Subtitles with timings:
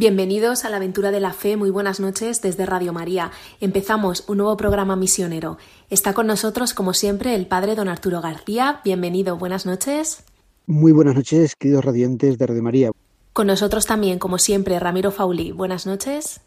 [0.00, 3.32] Bienvenidos a la aventura de la fe, muy buenas noches desde Radio María.
[3.60, 5.58] Empezamos un nuevo programa misionero.
[5.90, 8.80] Está con nosotros, como siempre, el padre don Arturo García.
[8.82, 10.24] Bienvenido, buenas noches.
[10.66, 12.90] Muy buenas noches, queridos radiantes de Radio María.
[13.34, 15.52] Con nosotros también, como siempre, Ramiro Fauli.
[15.52, 16.40] Buenas noches.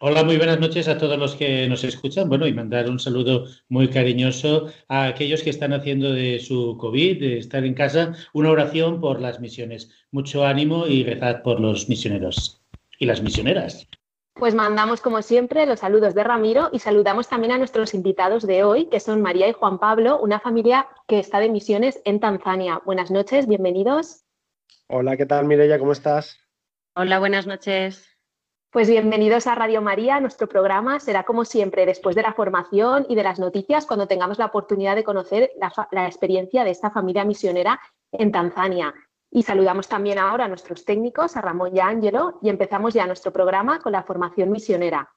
[0.00, 2.30] Hola, muy buenas noches a todos los que nos escuchan.
[2.30, 7.20] Bueno, y mandar un saludo muy cariñoso a aquellos que están haciendo de su COVID,
[7.20, 9.90] de estar en casa, una oración por las misiones.
[10.10, 12.63] Mucho ánimo y rezad por los misioneros
[13.04, 13.86] y las misioneras.
[14.34, 18.64] Pues mandamos, como siempre, los saludos de Ramiro y saludamos también a nuestros invitados de
[18.64, 22.80] hoy, que son María y Juan Pablo, una familia que está de misiones en Tanzania.
[22.84, 24.24] Buenas noches, bienvenidos.
[24.88, 25.78] Hola, ¿qué tal, Mireya?
[25.78, 26.40] ¿Cómo estás?
[26.96, 28.08] Hola, buenas noches.
[28.70, 30.18] Pues bienvenidos a Radio María.
[30.18, 34.38] Nuestro programa será como siempre después de la formación y de las noticias cuando tengamos
[34.38, 38.92] la oportunidad de conocer la, la experiencia de esta familia misionera en Tanzania.
[39.36, 43.04] Y saludamos también ahora a nuestros técnicos, a Ramón y a Ángelo, y empezamos ya
[43.04, 45.12] nuestro programa con la formación misionera.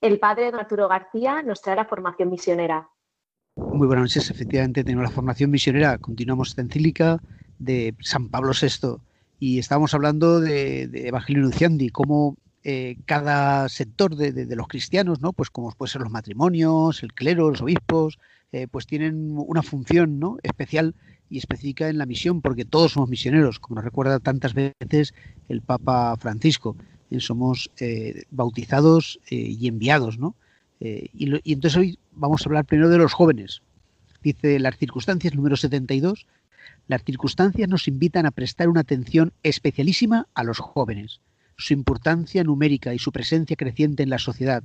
[0.00, 2.88] El padre Arturo García nos trae la formación misionera.
[3.72, 4.30] Muy buenas noches.
[4.30, 5.96] Efectivamente, tenemos la formación misionera.
[5.98, 7.22] Continuamos esta encíclica
[7.58, 8.98] de San Pablo VI
[9.40, 15.32] y estábamos hablando de, de Evangelio Nunciandi, cómo eh, cada sector de, los cristianos, ¿no?
[15.32, 18.18] Pues como pueden ser los matrimonios, el clero, los obispos,
[18.52, 20.36] eh, pues tienen una función ¿no?
[20.44, 20.94] especial
[21.28, 25.14] y específica en la misión, porque todos somos misioneros, como nos recuerda tantas veces
[25.48, 26.76] el Papa Francisco.
[27.10, 27.70] Eh, somos
[28.30, 30.36] bautizados y enviados, ¿no?
[30.84, 33.62] Eh, y, y, entonces hoy vamos a hablar primero de los jóvenes.
[34.20, 36.26] Dice las circunstancias número 72.
[36.88, 41.20] Las circunstancias nos invitan a prestar una atención especialísima a los jóvenes,
[41.56, 44.64] su importancia numérica y su presencia creciente en la sociedad.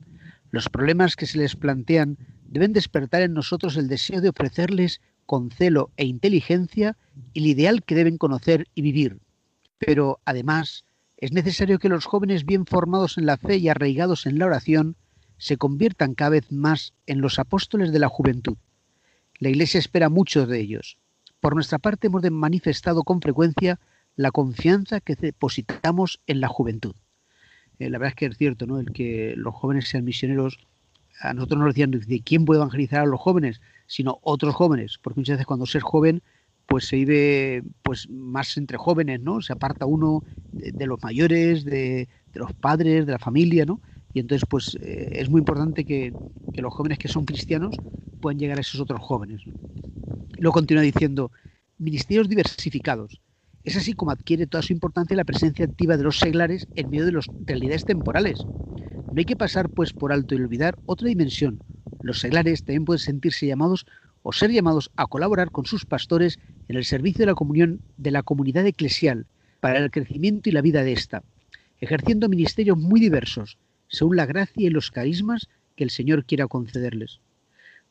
[0.50, 2.17] Los problemas que se les plantean
[2.47, 6.97] deben despertar en nosotros el deseo de ofrecerles con celo e inteligencia
[7.35, 9.19] el ideal que deben conocer y vivir.
[9.78, 10.84] Pero, además,
[11.17, 14.95] es necesario que los jóvenes bien formados en la fe y arraigados en la oración
[15.38, 18.58] se conviertan cada vez más en los apóstoles de la juventud.
[19.40, 20.98] La Iglesia espera mucho de ellos.
[21.40, 23.80] Por nuestra parte hemos manifestado con frecuencia
[24.16, 26.96] la confianza que depositamos en la juventud.
[27.80, 28.80] Eh, la verdad es que es cierto, ¿no?
[28.80, 30.58] El que los jóvenes sean misioneros,
[31.22, 35.20] a nosotros nos decían de quién puede evangelizar a los jóvenes, sino otros jóvenes, porque
[35.20, 36.24] muchas veces cuando se es joven,
[36.66, 39.42] pues se vive pues más entre jóvenes, ¿no?
[39.42, 43.80] Se aparta uno de, de los mayores, de, de los padres, de la familia, ¿no?
[44.17, 46.16] Y entonces, pues eh, es muy importante que,
[46.55, 47.75] los jóvenes que son cristianos
[48.19, 49.44] puedan llegar a esos otros jóvenes.
[50.39, 51.31] Luego continúa diciendo,
[51.78, 53.22] ministerios diversificados.
[53.63, 57.05] Es así como adquiere toda su importancia la presencia activa de los seglares en medio
[57.05, 58.47] de las realidades temporales.
[59.11, 61.61] No hay que pasar, pues, por alto y olvidar otra dimensión.
[62.01, 63.85] Los seglares también pueden sentirse llamados
[64.23, 68.09] o ser llamados a colaborar con sus pastores en el servicio de la comunión de
[68.09, 69.28] la comunidad eclesial
[69.59, 71.23] para el crecimiento y la vida de ésta,
[71.79, 77.19] ejerciendo ministerios muy diversos, según la gracia y los carismas que el Señor quiera concederles.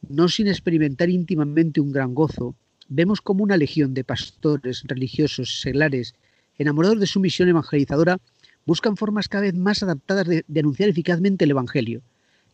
[0.09, 2.55] No sin experimentar íntimamente un gran gozo,
[2.89, 6.15] vemos como una legión de pastores, religiosos, seglares,
[6.59, 8.19] enamorados de su misión evangelizadora,
[8.65, 12.03] buscan formas cada vez más adaptadas de, de anunciar eficazmente el Evangelio,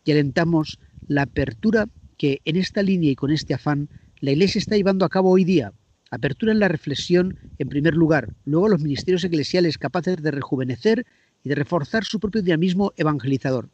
[0.04, 3.88] y alentamos la apertura que en esta línea y con este afán
[4.20, 5.72] la Iglesia está llevando a cabo hoy día.
[6.10, 11.06] Apertura en la reflexión, en primer lugar, luego los ministerios eclesiales capaces de rejuvenecer
[11.42, 13.68] y de reforzar su propio dinamismo evangelizador.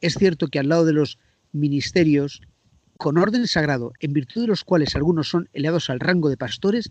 [0.00, 1.18] Es cierto que al lado de los
[1.52, 2.42] ministerios,
[2.96, 6.90] con orden sagrado, en virtud de los cuales algunos son elevados al rango de pastores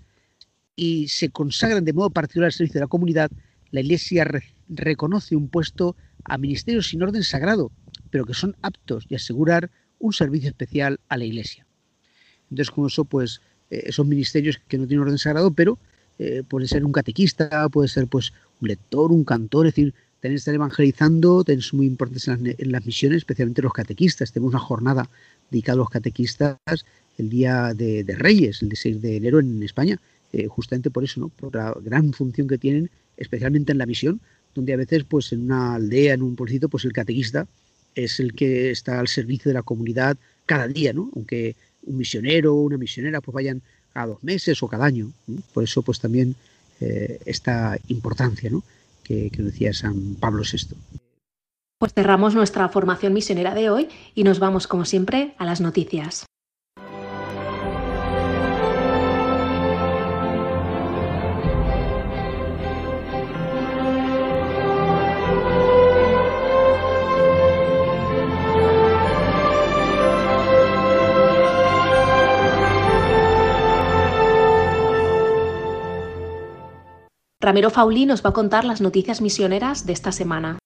[0.76, 3.32] y se consagran de modo particular al servicio de la comunidad,
[3.72, 4.44] la Iglesia re
[4.74, 7.72] reconoce un puesto a ministerios sin orden sagrado,
[8.10, 9.70] pero que son aptos de asegurar
[10.00, 11.66] un servicio especial a la Iglesia.
[12.50, 15.78] Entonces, como eso, pues, eh, son ministerios que no tienen orden sagrado, pero
[16.24, 18.32] eh, puede ser un catequista, puede ser pues
[18.62, 22.86] un lector, un cantor, es decir, tenéis que estar evangelizando, tenéis muy importantes en las,
[22.86, 24.32] misiones, especialmente los catequistas.
[24.32, 25.10] Tenemos una jornada
[25.50, 26.60] dedicada a los catequistas
[27.18, 30.00] el día de, Reyes, el 16 de enero en España,
[30.32, 31.30] eh, justamente por eso, ¿no?
[31.30, 34.22] Por la gran función que tienen, especialmente en la misión,
[34.54, 37.48] donde a veces, pues en una aldea, en un pueblito, pues el catequista
[37.96, 41.10] es el que está al servicio de la comunidad cada día, ¿no?
[41.16, 43.62] Aunque un misionero una misionera pues vayan
[43.94, 45.12] cada dos meses o cada año.
[45.54, 46.36] Por eso pues también
[46.80, 48.64] eh, esta importancia ¿no?
[49.04, 50.76] que, que decía San Pablo VI.
[51.78, 56.26] Pues cerramos nuestra formación misionera de hoy y nos vamos como siempre a las noticias.
[77.42, 80.60] Ramiro Faulí nos va a contar las noticias misioneras de esta semana.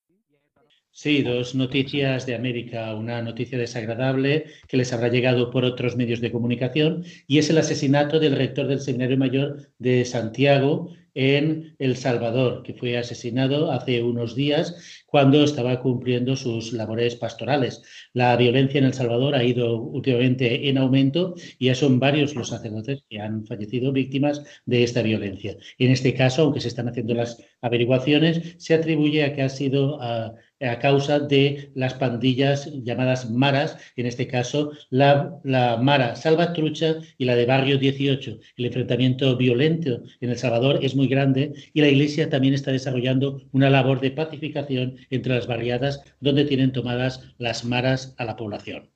[0.92, 2.94] Sí, dos noticias de América.
[2.96, 7.60] Una noticia desagradable que les habrá llegado por otros medios de comunicación y es el
[7.60, 14.04] asesinato del rector del Seminario Mayor de Santiago en El Salvador, que fue asesinado hace
[14.04, 17.82] unos días cuando estaba cumpliendo sus labores pastorales.
[18.14, 22.50] La violencia en El Salvador ha ido últimamente en aumento y ya son varios los
[22.50, 25.56] sacerdotes que han fallecido víctimas de esta violencia.
[25.80, 30.02] En este caso, aunque se están haciendo las averiguaciones, se atribuye a que ha sido
[30.02, 36.96] a, a causa de las pandillas llamadas maras, en este caso la, la Mara Salvatrucha
[37.18, 38.40] y la de Barrio 18.
[38.58, 43.42] El enfrentamiento violento en El Salvador es muy grande y la Iglesia también está desarrollando
[43.52, 48.90] una labor de pacificación entre las barriadas donde tienen tomadas las maras a la población.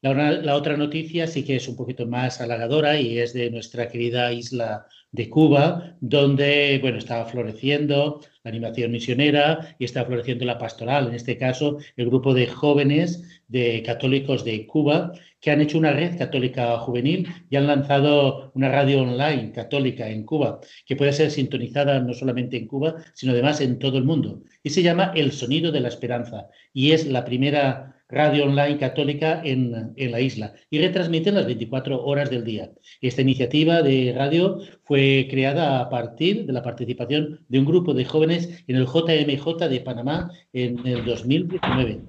[0.00, 3.88] La, la, otra noticia sí que es un poquito más halagadora y es de nuestra
[3.88, 10.58] querida isla de Cuba, donde bueno, estaba floreciendo la animación misionera y está floreciendo la
[10.58, 11.08] pastoral.
[11.08, 15.92] En este caso, el grupo de jóvenes de católicos de Cuba que han hecho una
[15.92, 21.30] red católica juvenil y han lanzado una radio online católica en Cuba, que puede ser
[21.30, 24.42] sintonizada no solamente en Cuba, sino además en todo el mundo.
[24.62, 26.48] Y se llama El Sonido de la Esperanza.
[26.72, 32.04] Y es la primera radio online católica en, en, la isla y retransmiten las 24
[32.04, 32.70] horas del día.
[33.00, 38.04] Esta iniciativa de radio fue creada a partir de la participación de un grupo de
[38.04, 42.00] jóvenes en el JMJ de Panamá en el 2019.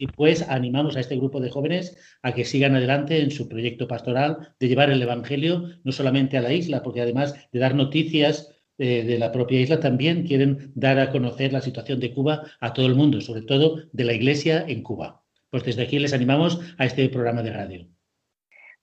[0.00, 3.88] Y pues animamos a este grupo de jóvenes a que sigan adelante en su proyecto
[3.88, 8.54] pastoral de llevar el Evangelio no solamente a la isla, porque además de dar noticias
[8.78, 12.72] eh, de la propia isla, también quieren dar a conocer la situación de Cuba a
[12.72, 15.24] todo el mundo, sobre todo de la Iglesia en Cuba.
[15.50, 17.86] Pues desde aquí les animamos a este programa de radio.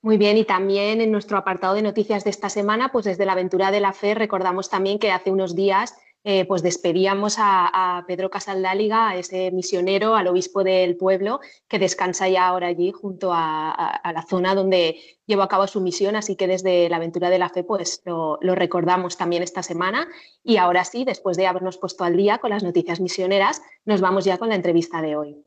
[0.02, 3.32] Muy bien, y también en nuestro apartado de noticias de esta semana, pues desde la
[3.32, 5.94] aventura de la fe recordamos también que hace unos días
[6.28, 12.28] eh, pues despedíamos a, Pedro Casaldáliga, a ese misionero, al obispo del pueblo, que descansa
[12.28, 16.48] ya ahora allí junto a, la zona donde llevó a cabo su misión, así que
[16.48, 20.08] desde la aventura de la fe pues lo recordamos también esta semana.
[20.42, 24.24] Y ahora sí, después de habernos puesto al día con las noticias misioneras, nos vamos
[24.24, 25.46] ya con la entrevista de hoy.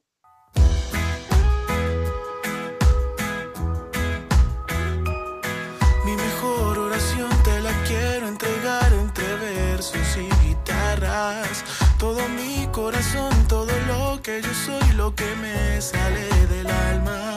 [14.42, 17.29] Yo soy, lo que me sale del alma.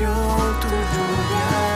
[0.00, 1.69] Bendición, tu lluvia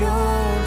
[0.00, 0.59] bendición,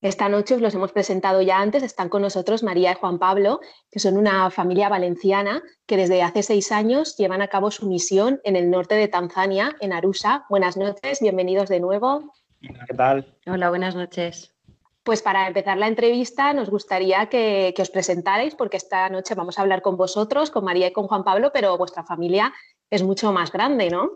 [0.00, 3.58] Esta noche os los hemos presentado ya antes, están con nosotros María y Juan Pablo,
[3.90, 8.40] que son una familia valenciana que desde hace seis años llevan a cabo su misión
[8.44, 10.46] en el norte de Tanzania, en Arusha.
[10.48, 12.32] Buenas noches, bienvenidos de nuevo.
[12.60, 13.34] ¿Qué tal?
[13.44, 14.54] Hola, buenas noches.
[15.02, 19.58] Pues para empezar la entrevista nos gustaría que, que, os presentarais porque esta noche vamos
[19.58, 22.52] a hablar con vosotros, con María y con Juan Pablo, pero vuestra familia
[22.88, 24.10] es mucho más grande, ¿no?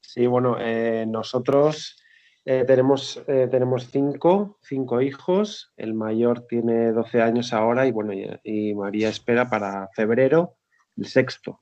[0.00, 2.01] Sí, bueno, eh, nosotros
[2.44, 8.12] eh, tenemos, eh, tenemos cinco, cinco hijos, el mayor tiene 12 años ahora y bueno,
[8.12, 10.56] y, y María espera para febrero
[10.96, 11.60] el sexto.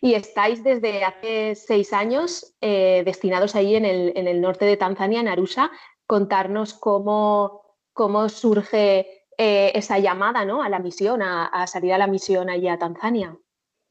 [0.00, 4.76] Y estáis desde hace seis años eh, destinados ahí en el, en el, norte de
[4.76, 5.70] Tanzania, en Arusha.
[6.06, 10.62] Contarnos cómo, cómo surge eh, esa llamada ¿no?
[10.62, 13.36] a la misión, a, a, salir a la misión allí a Tanzania.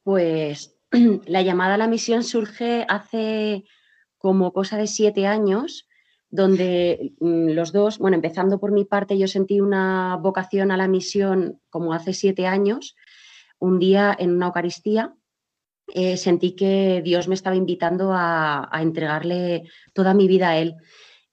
[0.03, 0.79] Pues
[1.25, 3.65] la llamada a la misión surge hace
[4.17, 5.87] como cosa de siete años,
[6.29, 10.87] donde mm, los dos, bueno, empezando por mi parte, yo sentí una vocación a la
[10.87, 12.95] misión como hace siete años,
[13.59, 15.15] un día en una Eucaristía
[15.93, 20.75] eh, sentí que Dios me estaba invitando a, a, entregarle toda mi vida a Él.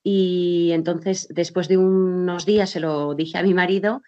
[0.03, 4.03] Y entonces, después de unos días, se lo dije a mi marido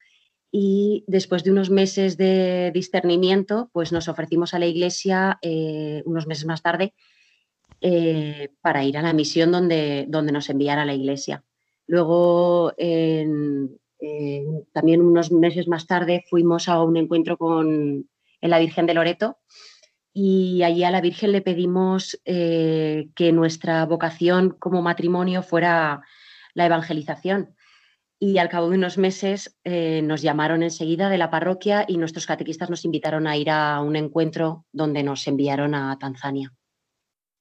[0.52, 6.28] y después de unos meses de discernimiento, pues nos ofrecimos a la iglesia eh, unos
[6.28, 6.94] meses más tarde
[7.88, 11.44] eh, para ir a la misión donde, donde nos enviara la iglesia.
[11.86, 13.78] Luego, en,
[14.74, 18.10] también unos meses más tarde, fuimos a un encuentro con
[18.42, 19.38] la Virgen de Loreto
[20.14, 26.02] y allí a la Virgen le pedimos eh, que nuestra vocación como matrimonio fuera
[26.56, 27.54] la evangelización.
[28.18, 32.26] Y al cabo de unos meses eh, nos llamaron enseguida de la parroquia y nuestros
[32.26, 36.52] catequistas nos invitaron a ir a un encuentro donde nos enviaron a Tanzania.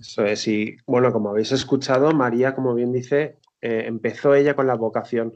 [0.05, 4.67] Eso es, y bueno, como habéis escuchado, María, como bien dice, eh, empezó ella con
[4.67, 5.33] la vocación.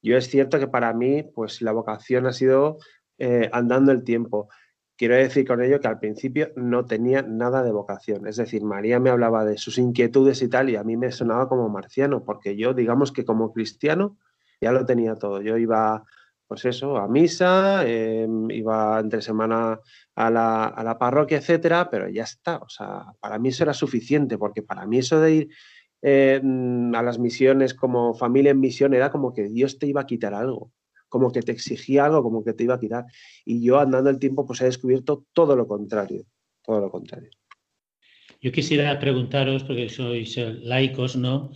[0.00, 2.78] Yo es cierto que para mí, pues la vocación ha sido
[3.18, 4.48] eh, andando el tiempo.
[4.96, 8.28] Quiero decir con ello que al principio no tenía nada de vocación.
[8.28, 11.48] Es decir, María me hablaba de sus inquietudes y tal, y a mí me sonaba
[11.48, 14.18] como marciano, porque yo, digamos que como cristiano,
[14.60, 15.42] ya lo tenía todo.
[15.42, 16.04] Yo iba,
[16.52, 19.80] pues eso, a misa, eh, iba entre semana
[20.14, 22.58] a la, a la, parroquia, etcétera, pero ya está.
[22.58, 25.48] O sea, para mí eso era suficiente, porque para mí eso de ir
[26.02, 26.42] eh,
[26.94, 30.34] a las misiones como familia en misión era como que Dios te iba a quitar
[30.34, 30.70] algo
[31.08, 33.04] como que te exigía algo, como que te iba a quitar.
[33.44, 36.24] Y yo andando el tiempo, pues he descubierto todo lo contrario,
[36.62, 37.28] todo lo contrario.
[38.42, 41.52] Yo quisiera preguntaros, porque sois laicos, ¿no?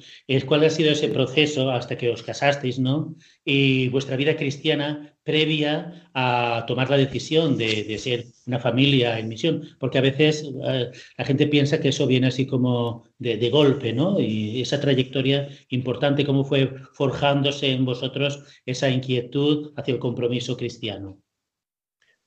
[0.47, 3.17] Cuál ha sido ese proceso hasta que os casasteis, ¿no?
[3.45, 9.27] Y vuestra vida cristiana previa a tomar la decisión de, de ser una familia en
[9.27, 13.51] misión, porque a veces eh, la gente piensa que eso viene así como de, de,
[13.51, 14.21] golpe, ¿no?
[14.21, 21.19] Y esa trayectoria importante, cómo fue forjándose en vosotros esa inquietud hacia el compromiso cristiano.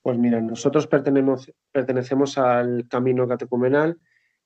[0.02, 3.98] Pues mira, nosotros pertenecemos al camino catecumenal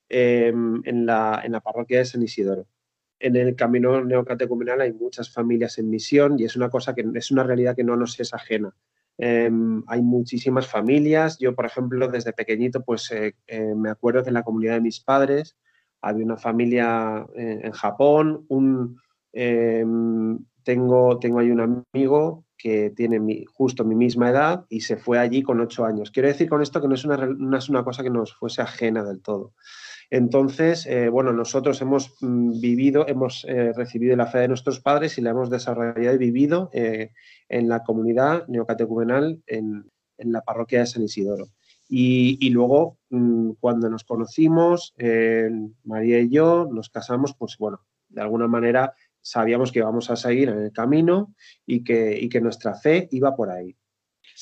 [0.09, 2.67] eh, en, la, en, la, parroquia de San Isidoro.
[3.19, 7.31] En el camino neocatecumenal hay muchas familias en misión y es una cosa que es
[7.31, 8.75] una realidad que no nos es ajena.
[9.17, 9.51] Eh,
[9.87, 11.37] hay muchísimas familias.
[11.39, 14.81] Yo, por ejemplo, desde pequeñito, pues eh, eh, me acuerdo que en la comunidad de
[14.81, 15.55] mis padres
[16.01, 18.45] había una familia en Japón.
[18.49, 18.99] Un,
[19.31, 25.19] tengo, tengo ahí un amigo que tiene mi, justo mi misma edad y se fue
[25.19, 26.11] allí con ocho años.
[26.11, 28.61] Quiero decir con esto que no es una, no es una cosa que nos fuese
[28.61, 29.53] ajena del todo.
[30.13, 35.17] Entonces, eh, bueno, nosotros hemos mm, vivido, hemos eh, recibido la fe de nuestros padres
[35.17, 37.13] y la hemos desarrollado y vivido eh,
[37.49, 39.89] en la comunidad neocatecumenal en,
[40.19, 41.47] la parroquia de San Isidoro.
[41.89, 44.93] Y, luego, mm, cuando nos conocimos,
[45.83, 50.49] María y yo nos casamos, pues bueno, de alguna manera sabíamos que íbamos a seguir
[50.49, 51.33] en el camino
[51.65, 53.75] y que nuestra fe iba por ahí.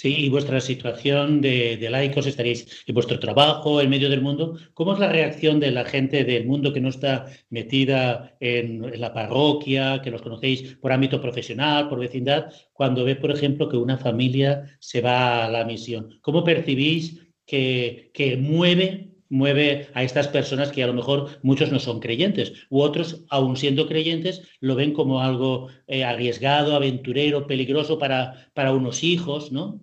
[0.02, 4.58] Sí, y vuestra situación de, de, laicos, estaréis en vuestro trabajo, en medio del mundo.
[4.74, 9.14] ¿Cómo es la reacción de la gente del mundo que no está metida en, la
[9.14, 14.00] parroquia, que los conocéis por ámbito profesional, por vecindad, cuando ve, por ejemplo, que una
[14.00, 16.18] familia se va a la misión?
[16.22, 21.80] ¿Cómo percibís que, que mueve mueve a estas personas que a lo mejor muchos no
[21.80, 27.98] son creyentes u otros, aun siendo creyentes, lo ven como algo eh, arriesgado, aventurero, peligroso
[27.98, 29.80] para, para unos hijos, ¿no?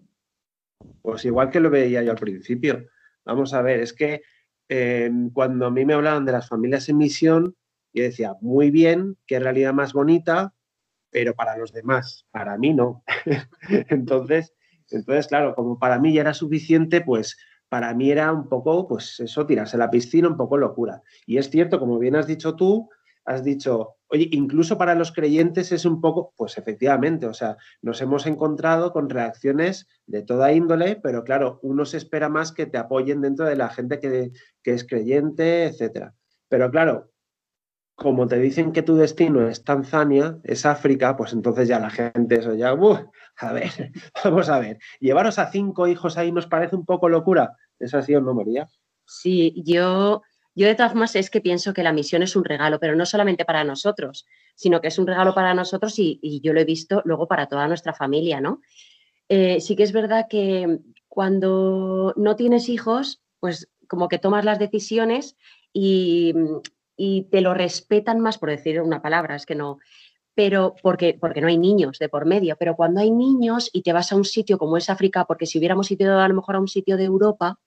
[1.02, 2.87] Pues igual que lo veía yo al principio.
[3.25, 4.23] Vamos a ver, es que
[4.68, 7.56] eh, cuando a mí me hablaban de las familias en misión,
[7.92, 10.54] yo decía, muy bien, qué realidad más bonita,
[11.11, 13.02] pero para los demás, para mí no.
[13.88, 14.54] entonces,
[14.90, 17.37] entonces, claro, como para mí ya era suficiente, pues
[17.68, 21.02] para mí era un poco, pues eso, tirarse a la piscina, un poco locura.
[21.26, 22.88] Y es cierto, como bien has dicho tú,
[23.28, 28.00] has dicho, oye, incluso para los creyentes es un poco, pues efectivamente, o sea, nos
[28.00, 32.78] hemos encontrado con reacciones de toda índole, pero claro, uno se espera más que te
[32.78, 34.32] apoyen dentro de la gente que,
[34.62, 36.14] que es creyente, etcétera.
[36.49, 37.11] Pero claro,
[37.94, 42.37] como te dicen que tu destino es Tanzania, es África, pues entonces ya la gente,
[42.37, 43.70] eso ya, a ver,
[44.25, 47.56] vamos a ver, llevaros a cinco hijos ahí nos parece un poco locura.
[47.78, 48.66] ¿Es así o no, María?
[49.04, 50.23] Sí, yo
[50.59, 53.07] yo de todas formas es que pienso que la misión es un regalo, pero no
[53.07, 57.00] solamente para nosotros, sino que es un regalo para nosotros y, yo lo he visto
[57.05, 58.61] luego para toda nuestra familia, ¿no?
[59.29, 64.59] Eh, sí que es verdad que cuando no tienes hijos, pues como que tomas las
[64.59, 65.37] decisiones
[65.73, 66.35] y,
[67.31, 69.79] te lo respetan más, por decir una palabra, es que no,
[70.35, 73.93] pero porque, porque no hay niños de por medio, pero cuando hay niños y te
[73.93, 76.61] vas a un sitio como es África, porque si hubiéramos ido a lo mejor a
[76.61, 77.61] un sitio de Europa,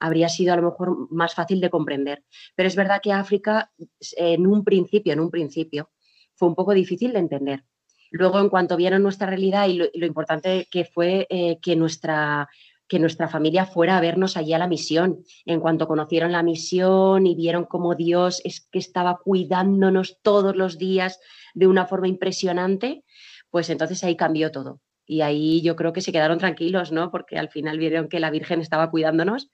[0.00, 2.24] habría sido a lo mejor más fácil de comprender.
[2.54, 3.70] Pero es verdad que África,
[4.16, 5.90] en un principio, en un principio,
[6.34, 7.64] fue un poco difícil de entender.
[8.10, 12.48] Luego, en cuanto vieron nuestra realidad y lo, importante que fue eh, que, nuestra,
[12.86, 17.26] que nuestra familia fuera a vernos allí a la misión, en cuanto conocieron la misión
[17.26, 21.20] y vieron cómo Dios es que estaba cuidándonos todos los días
[21.54, 23.04] de una forma impresionante,
[23.50, 24.80] pues entonces ahí cambió todo.
[25.04, 27.10] Y ahí yo creo que se quedaron tranquilos, ¿no?
[27.10, 29.50] Porque al final vieron que la Virgen estaba cuidándonos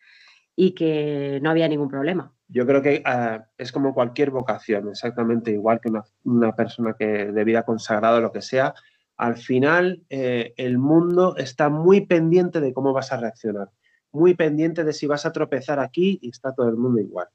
[0.56, 2.32] y que no había ningún problema.
[2.48, 5.90] Yo creo que ah, es como cualquier vocación, exactamente igual que
[6.24, 8.74] una, persona que de vida consagrada o lo que sea.
[9.16, 13.70] Al final, eh, el mundo está muy pendiente de cómo vas a reaccionar,
[14.12, 17.28] muy pendiente de si vas a tropezar aquí y está todo el mundo igual.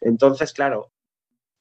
[0.00, 0.90] Entonces, claro,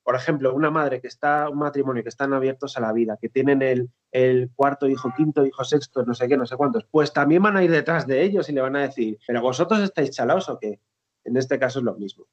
[0.03, 3.29] por ejemplo, una madre que está, un matrimonio que están abiertos a la vida, que
[3.29, 7.13] tienen el, el, cuarto hijo, quinto hijo, sexto, no sé qué, no sé cuántos, pues
[7.13, 10.11] también van a ir detrás de ellos y le van a decir, pero vosotros estáis
[10.11, 10.79] chalaos o qué.
[11.23, 12.25] En este caso es lo mismo.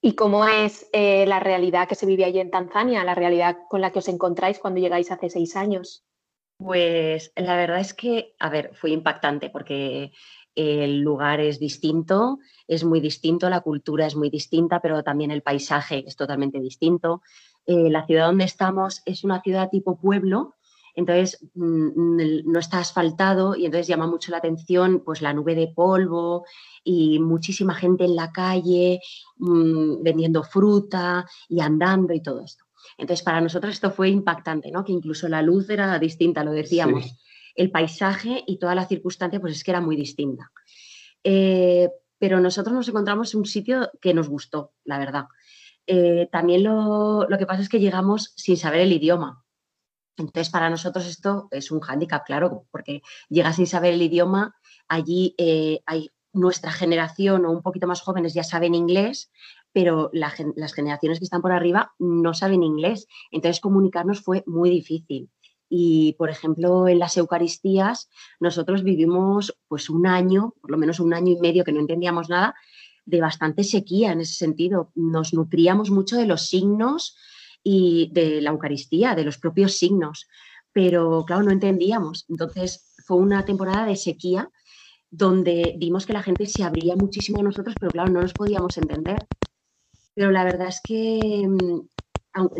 [0.00, 3.80] ¿Y cómo es eh, la realidad que se vive allí en Tanzania, la realidad con
[3.80, 6.04] la que os encontráis cuando llegáis hace seis años?
[6.58, 10.12] Pues la verdad es que, a ver, fue impactante porque
[10.54, 15.42] el lugar es distinto, es muy distinto, la cultura es muy distinta, pero también el
[15.42, 17.22] paisaje es totalmente distinto.
[17.66, 20.56] Eh, la ciudad donde estamos es una ciudad tipo pueblo,
[20.94, 25.68] entonces mm, no está asfaltado y entonces llama mucho la atención pues la nube de
[25.68, 26.44] polvo
[26.84, 29.00] y muchísima gente en la calle
[29.36, 32.64] mm, vendiendo fruta y andando y todo esto.
[32.98, 34.84] Entonces para nosotros esto fue impactante, ¿no?
[34.84, 37.16] Que incluso la luz era distinta, lo decíamos.
[37.54, 40.50] El paisaje y toda la circunstancia pues es que era muy distinta.
[41.24, 45.24] Eh, pero nosotros nos encontramos en un sitio que nos gustó, la verdad.
[45.86, 49.42] Eh, también lo, lo que pasa es que llegamos sin saber el idioma.
[50.16, 54.54] Entonces, para nosotros esto es un hándicap, claro, porque llega sin saber el idioma,
[54.88, 59.30] allí eh, hay nuestra generación o un poquito más jóvenes ya saben inglés,
[59.72, 63.06] pero las generaciones que están por arriba no saben inglés.
[63.30, 65.30] Entonces, comunicarnos fue muy difícil.
[65.68, 71.14] Y, por ejemplo, en las Eucaristías, nosotros vivimos pues un año, por lo menos un
[71.14, 72.54] año y medio que no entendíamos nada,
[73.06, 74.92] de bastante sequía en ese sentido.
[74.94, 77.16] Nos nutríamos mucho de los signos,
[77.62, 80.26] y de la Eucaristía, de los propios signos,
[80.72, 82.24] pero claro, no entendíamos.
[82.28, 84.50] Entonces fue una temporada de sequía
[85.10, 88.76] donde vimos que la gente se abría muchísimo a nosotros, pero claro, no nos podíamos
[88.78, 89.26] entender.
[90.14, 91.80] Pero la verdad es que mm,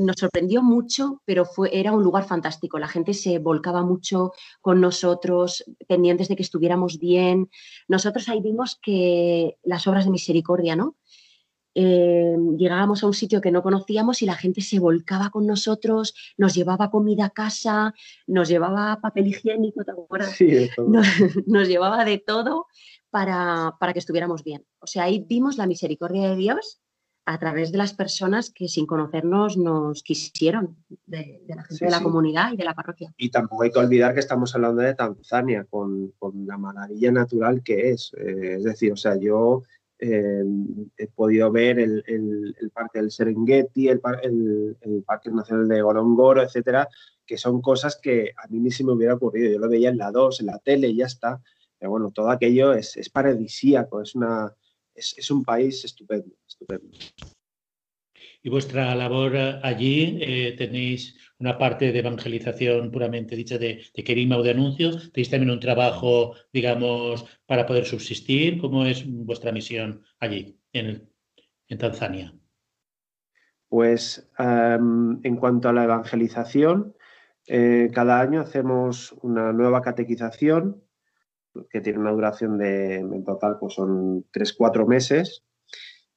[0.04, 2.78] nos sorprendió mucho, pero fue, era un lugar fantástico.
[2.78, 7.48] La gente se volcaba mucho con nosotros, pendientes de que estuviéramos bien.
[7.88, 10.96] Nosotros ahí vimos que las obras de misericordia, ¿no?
[11.74, 16.14] Eh, llegábamos a un sitio que no conocíamos y la gente se volcaba con nosotros,
[16.36, 17.94] nos llevaba comida a casa,
[18.26, 20.32] nos llevaba papel higiénico, ¿te acuerdas?
[20.32, 20.68] Sí,
[21.46, 22.66] nos, llevaba de todo
[23.10, 24.64] para, que estuviéramos bien.
[24.80, 26.80] O sea, ahí vimos la misericordia de Dios
[27.24, 32.02] a través de las personas que sin conocernos nos quisieron, de, la gente de la
[32.02, 33.14] comunidad y de la parroquia.
[33.16, 36.12] Y tampoco hay que olvidar que estamos hablando de Tanzania, con,
[36.44, 38.12] la maravilla natural que es.
[38.18, 39.62] Eh, es decir, o sea, yo
[40.04, 40.42] eh,
[40.98, 46.88] he podido ver el, parque del Serengeti, el, Parque Nacional de Gorongoro, etcétera,
[47.24, 49.52] que son cosas que a mí ni se me hubiera ocurrido.
[49.52, 51.40] Yo lo veía en la 2, en la tele y ya está.
[51.78, 54.52] Pero bueno, todo aquello es, paradisíaco, es, una,
[54.92, 56.98] es, un país estupendo, estupendo.
[58.42, 64.44] Y vuestra labor allí, eh, tenéis una parte de evangelización puramente dicha de, querima o
[64.44, 68.60] de anuncios, tenéis también un trabajo, digamos, para poder subsistir.
[68.60, 71.08] ¿Cómo es vuestra misión allí, en,
[71.78, 72.32] Tanzania?
[73.68, 76.94] Pues en cuanto a la evangelización,
[77.48, 80.80] eh, cada año hacemos una nueva catequización
[81.70, 85.42] que tiene una duración de, en total, pues son tres, cuatro meses.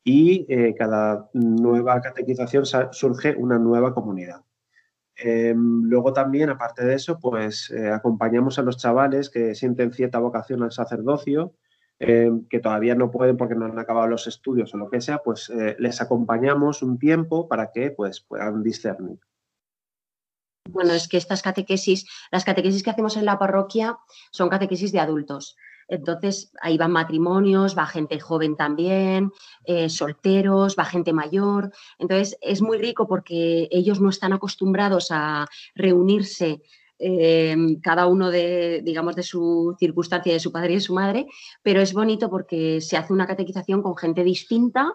[0.03, 4.45] y eh, cada nueva catequización surge una nueva comunidad.
[5.17, 10.19] Em, luego también, aparte de eso, pues eh, acompañamos a los chavales que sienten cierta
[10.19, 11.53] vocación al sacerdocio,
[11.99, 15.19] em, que todavía no pueden porque no han acabado los estudios o lo que sea,
[15.19, 19.19] pues eh, les acompañamos un tiempo para que pues, puedan discernir.
[20.69, 23.97] Bueno, es que estas catequesis, las catequesis que hacemos en la parroquia
[24.31, 25.55] son catequesis de adultos.
[25.87, 29.31] Entonces, ahí van matrimonios, va gente joven también,
[29.65, 31.71] eh, solteros, va gente mayor.
[31.99, 36.61] Entonces, es muy rico porque ellos no están acostumbrados a reunirse
[36.97, 41.27] eh, cada uno de, digamos, de su circunstancia, de su padre y de su madre,
[41.61, 44.93] pero es bonito porque se hace una catequización con gente distinta,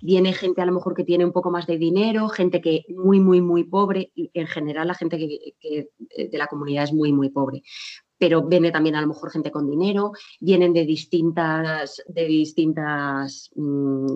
[0.00, 3.20] viene gente a lo mejor que tiene un poco más de dinero, gente que muy,
[3.20, 7.28] muy, muy pobre, y en general la gente que de la comunidad es muy, muy
[7.28, 7.62] pobre
[8.22, 14.06] pero viene también a lo mejor gente con dinero, vienen de distintas, de distintas mm,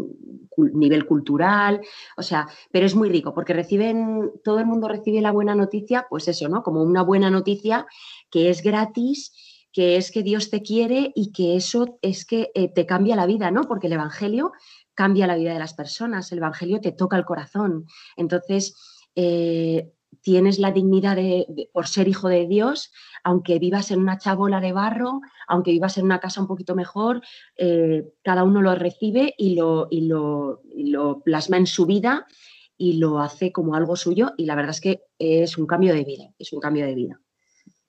[0.75, 1.81] nivel cultural,
[2.17, 6.07] o sea, pero es muy rico porque reciben, todo el mundo recibe la buena noticia,
[6.09, 6.63] pues eso, ¿no?
[6.63, 7.85] Como una buena noticia
[8.31, 9.33] que es gratis,
[9.73, 13.27] que es que Dios te quiere y que eso es que eh, te cambia la
[13.27, 13.63] vida, ¿no?
[13.63, 14.53] Porque el Evangelio
[14.95, 17.87] cambia la vida de las personas, el Evangelio te toca el corazón.
[18.17, 18.77] Entonces,
[19.17, 19.91] eh,
[20.27, 22.93] tienes la dignidad de, por ser hijo de Dios,
[23.23, 27.23] aunque vivas en una chabola de barro, aunque vivas en una casa un poquito mejor,
[27.57, 32.27] eh, cada uno lo recibe y lo, y lo, plasma en su vida
[32.77, 36.05] y lo hace como algo suyo y la verdad es que es un cambio de
[36.05, 37.21] vida, es un cambio de vida.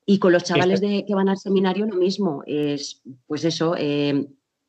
[0.06, 4.28] Y con los chavales de, que van al seminario lo mismo, es pues eso, eh,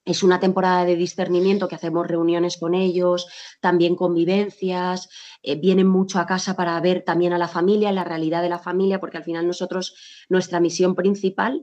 [0.09, 3.27] es una temporada de discernimiento que hacemos reuniones con ellos,
[3.61, 5.09] también convivencias,
[5.43, 8.59] eh, vienen mucho a casa para ver también a la familia, la realidad de la
[8.59, 9.95] familia, porque al final nosotros,
[10.29, 11.63] nuestra misión principal,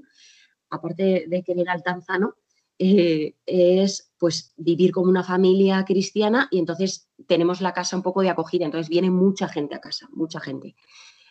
[0.70, 2.36] aparte de querer al tanzano,
[2.78, 8.22] eh, es pues vivir como una familia cristiana y entonces tenemos la casa un poco
[8.22, 10.76] de acogida, entonces viene mucha gente a casa, mucha gente.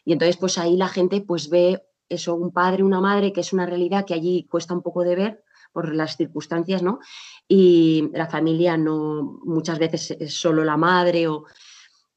[0.04, 3.52] Y entonces pues ahí la gente pues ve eso, un padre, una madre, que es
[3.52, 5.44] una realidad que allí cuesta un poco de ver,
[5.74, 7.00] por las circunstancias, ¿no?
[7.46, 11.44] Y la familia no, muchas veces es solo la madre o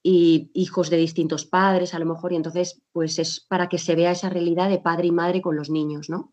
[0.03, 3.93] y hijos de distintos padres a lo mejor, y entonces pues es para que se
[3.93, 6.31] vea esa realidad de padre y madre con los niños, ¿no?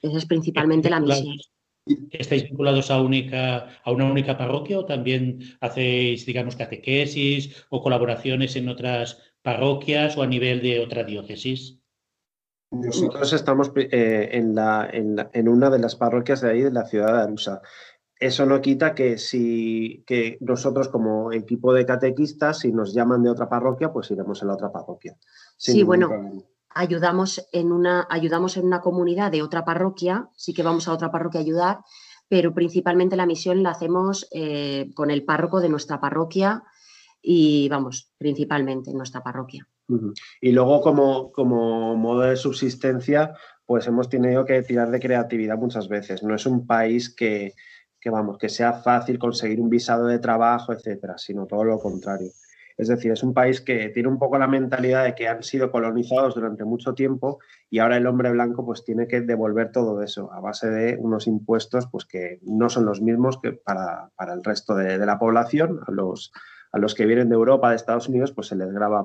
[0.00, 1.36] Esa es principalmente la misión.
[2.10, 8.56] ¿Estáis vinculados a, única, a una única parroquia o también hacéis, digamos, catequesis o colaboraciones
[8.56, 11.80] en otras parroquias o a nivel de otra diócesis?
[12.70, 17.14] Nosotros estamos eh, en, la, en, una de las parroquias de ahí, de la ciudad
[17.14, 17.62] de Arusa.
[18.14, 23.30] Eso no quita que si que nosotros como equipo de catequistas, si nos llaman de
[23.30, 25.16] otra parroquia, pues iremos a la otra parroquia.
[25.56, 26.10] Sí, bueno,
[26.68, 31.10] ayudamos en, una, ayudamos en una comunidad de otra parroquia, sí que vamos a otra
[31.10, 31.78] parroquia a ayudar,
[32.28, 36.62] pero principalmente la misión la hacemos eh, con el párroco de nuestra parroquia
[37.22, 39.66] y vamos, principalmente en nuestra parroquia.
[40.40, 43.34] Y luego como, como modo de subsistencia,
[43.70, 46.24] pues hemos tenido que tirar de creatividad muchas veces.
[46.24, 47.54] No es un país que,
[48.04, 52.32] vamos, que sea fácil conseguir un visado de trabajo, etcétera, sino todo lo contrario.
[52.76, 55.70] Es decir, es un país que tiene un poco la mentalidad de que han sido
[55.70, 57.38] colonizados durante mucho tiempo
[57.70, 61.28] y ahora el hombre blanco pues tiene que devolver todo eso a base de unos
[61.28, 65.78] impuestos pues que no son los mismos que para, el resto de, la población.
[65.86, 66.32] A los,
[66.72, 69.04] a los que vienen de Europa, de Estados Unidos, pues se les graba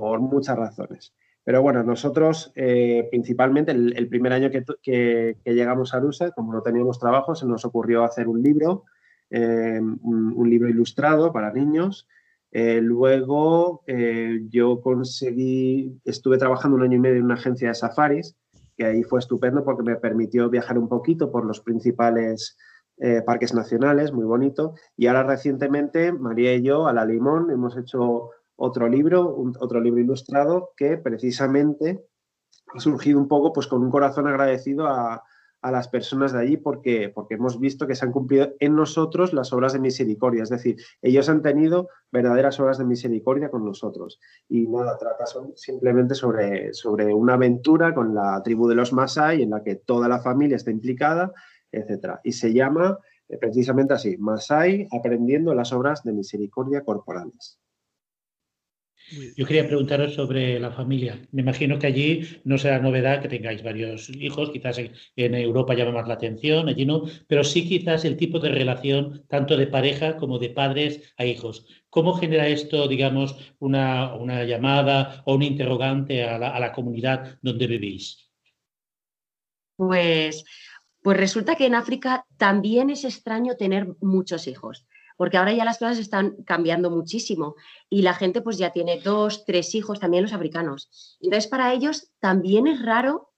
[0.00, 1.14] por muchas razones.
[1.42, 6.98] Pero bueno, nosotros eh, principalmente el, primer año que, llegamos a Arusa, como no teníamos
[6.98, 8.84] trabajo, se nos ocurrió hacer un libro,
[9.30, 12.08] eh, un, libro ilustrado para niños.
[12.50, 13.84] Eh, luego
[14.50, 18.36] yo conseguí, estuve trabajando un año y medio en una agencia de safaris,
[18.76, 22.56] que ahí fue estupendo porque me permitió viajar un poquito por los principales
[23.24, 24.74] parques nacionales, muy bonito.
[24.96, 30.00] Y ahora recientemente, María y yo, a la Limón, hemos hecho otro libro, otro libro
[30.00, 32.04] ilustrado que precisamente
[32.74, 35.22] ha surgido un poco pues con un corazón agradecido a,
[35.62, 39.52] las personas de allí porque, porque hemos visto que se han cumplido en nosotros las
[39.52, 44.20] obras de misericordia, es decir, ellos han tenido verdaderas obras de misericordia con nosotros.
[44.48, 45.24] Y nada, trata
[45.56, 50.06] simplemente sobre, sobre una aventura con la tribu de los Masai en la que toda
[50.06, 51.32] la familia está implicada,
[51.72, 52.20] etc.
[52.22, 57.58] Y se llama eh, precisamente así, Masai aprendiendo las obras de misericordia corporales.
[59.36, 61.20] Yo quería preguntaros sobre la familia.
[61.30, 65.92] Me imagino que allí no será novedad que tengáis varios hijos, quizás en Europa llama
[65.92, 70.16] más la atención, allí no, pero sí quizás el tipo de relación tanto de pareja
[70.16, 71.66] como de padres a hijos.
[71.88, 77.68] ¿Cómo genera esto, digamos, una, llamada o un interrogante a la, a la comunidad donde
[77.68, 78.28] vivís?
[79.76, 80.44] Pues,
[81.02, 84.84] pues resulta que en África también es extraño tener muchos hijos.
[85.16, 87.56] Porque ahora ya las cosas están cambiando muchísimo
[87.88, 91.16] y la gente pues ya tiene dos, tres hijos, también los africanos.
[91.20, 93.32] Entonces para ellos también es raro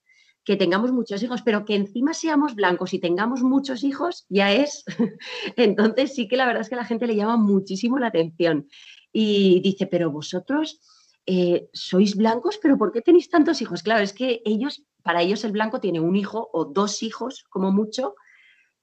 [0.44, 4.82] que tengamos muchos hijos, pero que encima seamos blancos y tengamos muchos hijos, ya es.
[5.56, 8.66] Entonces sí que la verdad es que a la gente le llama muchísimo la atención
[9.12, 10.80] y dice, pero vosotros
[11.26, 13.82] eh, sois blancos, pero ¿por qué tenéis tantos hijos?
[13.82, 17.70] Claro, es que ellos, para ellos el blanco tiene un hijo o dos hijos como
[17.70, 18.14] mucho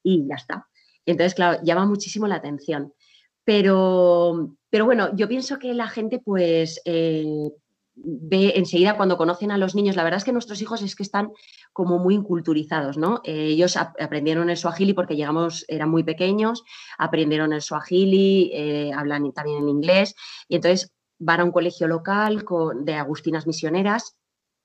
[0.04, 0.70] y ya está.
[1.06, 2.94] Entonces, claro, llama muchísimo la atención.
[3.44, 7.52] Pero, pero bueno, yo pienso que la gente pues eh,
[7.96, 11.04] ve enseguida cuando conocen a los niños, la verdad es que nuestros hijos es que
[11.04, 11.32] están
[11.72, 13.22] como muy inculturizados, ¿no?
[13.24, 16.64] Eh, ellos aprendieron el swahili porque llegamos, eran muy pequeños,
[16.98, 20.16] aprendieron el swahili, eh, hablan también en inglés
[20.48, 22.44] y entonces van a un colegio local
[22.82, 24.18] de agustinas misioneras.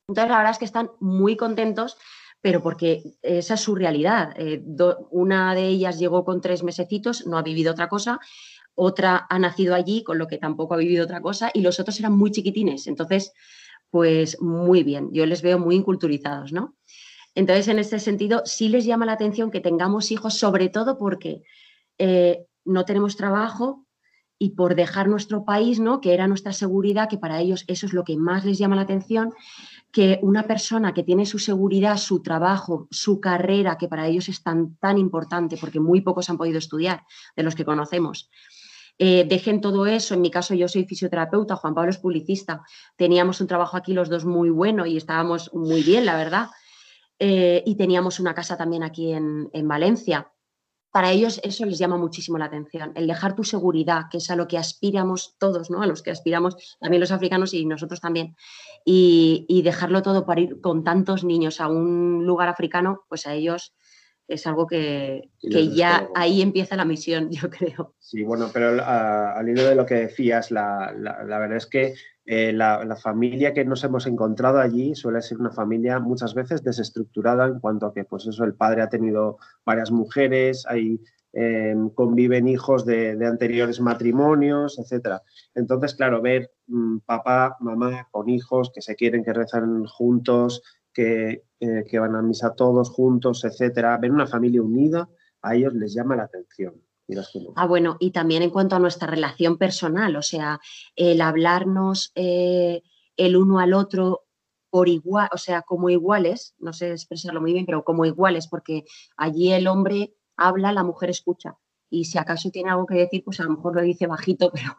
[0.08, 1.96] Entonces la verdad es que están muy contentos
[2.40, 4.32] pero porque esa es su realidad.
[4.36, 4.62] Eh,
[5.10, 8.20] una de ellas llegó con tres mesecitos, no ha vivido otra cosa,
[8.74, 11.98] otra ha nacido allí, con lo que tampoco ha vivido otra cosa, y los otros
[12.00, 12.86] eran muy chiquitines.
[12.86, 13.32] Entonces,
[13.90, 16.76] pues muy bien, yo les veo muy inculturizados, ¿no?
[17.34, 21.42] Entonces, en este sentido, sí les llama la atención que tengamos hijos, sobre todo porque
[21.98, 23.86] eh, no tenemos trabajo
[24.38, 26.00] y por dejar nuestro país, ¿no?
[26.00, 28.82] Que era nuestra seguridad, que para ellos eso es lo que más les llama la
[28.82, 29.32] atención,
[29.92, 34.42] que una persona que tiene su seguridad, su trabajo, su carrera, que para ellos es
[34.42, 37.04] tan, tan importante, porque muy pocos han podido estudiar
[37.36, 38.30] de los que conocemos,
[39.02, 40.12] eh, dejen todo eso.
[40.12, 42.62] En mi caso, yo soy fisioterapeuta, Juan Pablo es publicista.
[42.96, 46.48] Teníamos un trabajo aquí los dos muy bueno y estábamos muy bien, la verdad.
[47.18, 50.30] Eh, y teníamos una casa también aquí en, Valencia.
[50.90, 54.36] Para ellos eso les llama muchísimo la atención, el dejar tu seguridad, que es a
[54.36, 55.82] lo que aspiramos todos, ¿no?
[55.82, 58.36] A los que aspiramos también los africanos y nosotros también.
[58.84, 63.34] Y, y dejarlo todo para ir con tantos niños a un lugar africano, pues a
[63.34, 63.74] ellos
[64.30, 67.94] es algo que, ya ahí empieza la misión, yo creo.
[67.98, 71.94] Sí, bueno, pero al hilo de lo que decías, la, verdad es que
[72.32, 77.48] eh, la, familia que nos hemos encontrado allí suele ser una familia muchas veces desestructurada
[77.48, 81.00] en cuanto a que, pues eso, el padre ha tenido varias mujeres, hay,
[81.32, 85.16] eh, conviven hijos de, anteriores matrimonios, etc.
[85.56, 90.62] Entonces, claro, ver mm, papá, mamá con hijos que se quieren, que rezan juntos,
[90.94, 95.08] que, eh, que van a misa todos juntos, etcétera, ver una familia unida,
[95.42, 96.80] a ellos les llama la atención.
[97.56, 100.60] Ah, bueno, y también en cuanto a nuestra relación personal, o sea,
[100.96, 102.82] el hablarnos eh,
[103.16, 104.24] el uno al otro
[104.70, 108.84] por igual, o sea, como iguales, no sé expresarlo muy bien, pero como iguales, porque
[109.16, 111.56] allí el hombre habla, la mujer escucha.
[111.92, 114.74] Y si acaso tiene algo que decir, pues a lo mejor lo dice bajito, pero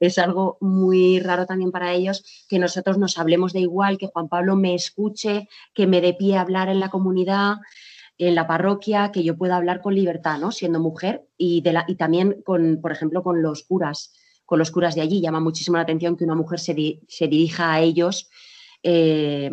[0.00, 4.28] es algo muy raro también para ellos que nosotros nos hablemos de igual, que Juan
[4.28, 7.56] Pablo me escuche, que me dé pie a hablar en la comunidad,
[8.28, 10.52] en la parroquia, que yo pueda hablar con libertad, ¿no?
[10.52, 14.12] Siendo mujer y, de la, y también con, por ejemplo, con los curas,
[14.44, 15.20] con los curas de allí.
[15.20, 18.30] Llama muchísimo la atención que una mujer se, dirija a ellos
[18.84, 19.50] eh,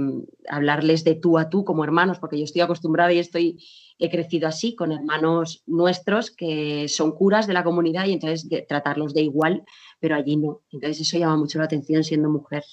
[0.47, 3.57] hablarles de tú a tú como hermanos, porque yo estoy acostumbrada y estoy,
[3.97, 9.15] he crecido así con hermanos nuestros que son curas de la comunidad y entonces tratarlos
[9.15, 9.63] de igual,
[9.99, 10.61] pero allí no.
[10.71, 12.63] Entonces eso llama mucho la atención siendo mujer.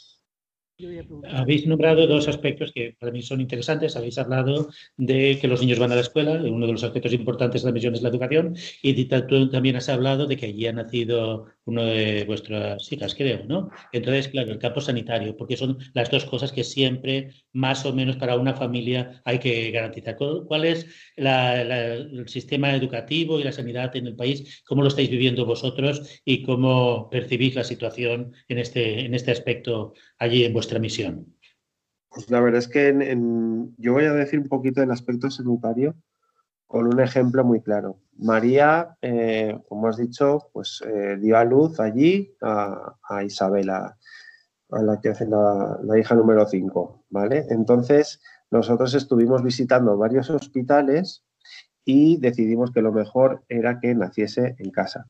[1.33, 3.97] Habéis nombrado dos aspectos que para mí son interesantes.
[3.97, 7.63] Habéis hablado de que los niños van a la escuela, uno de los aspectos importantes
[7.63, 11.47] de la misión es la educación, y también has hablado de que allí ha nacido
[11.67, 13.71] uno de vuestras hijas, creo, ¿no?
[13.93, 18.17] Entonces, claro, el campo sanitario, porque son las dos cosas que siempre, más o menos
[18.17, 20.17] para una familia, hay que garantizar.
[20.17, 24.63] ¿Cuál es el sistema educativo y la sanidad en el país?
[24.67, 29.95] ¿Cómo lo estáis viviendo vosotros y cómo percibís la situación en este, en este aspecto
[30.19, 31.37] allí en vuestra misión?
[32.09, 32.95] Pues la verdad es que
[33.77, 35.97] yo voy a decir un poquito del aspecto sanitario
[36.67, 37.99] con un ejemplo muy claro.
[38.19, 43.97] María, eh, como has dicho, pues eh, dio a luz allí a, Isabela,
[44.71, 47.47] a la que hace la, hija número 5, ¿vale?
[47.51, 51.25] Entonces, nosotros estuvimos visitando varios hospitales
[51.85, 55.09] y decidimos que lo mejor era que naciese en casa.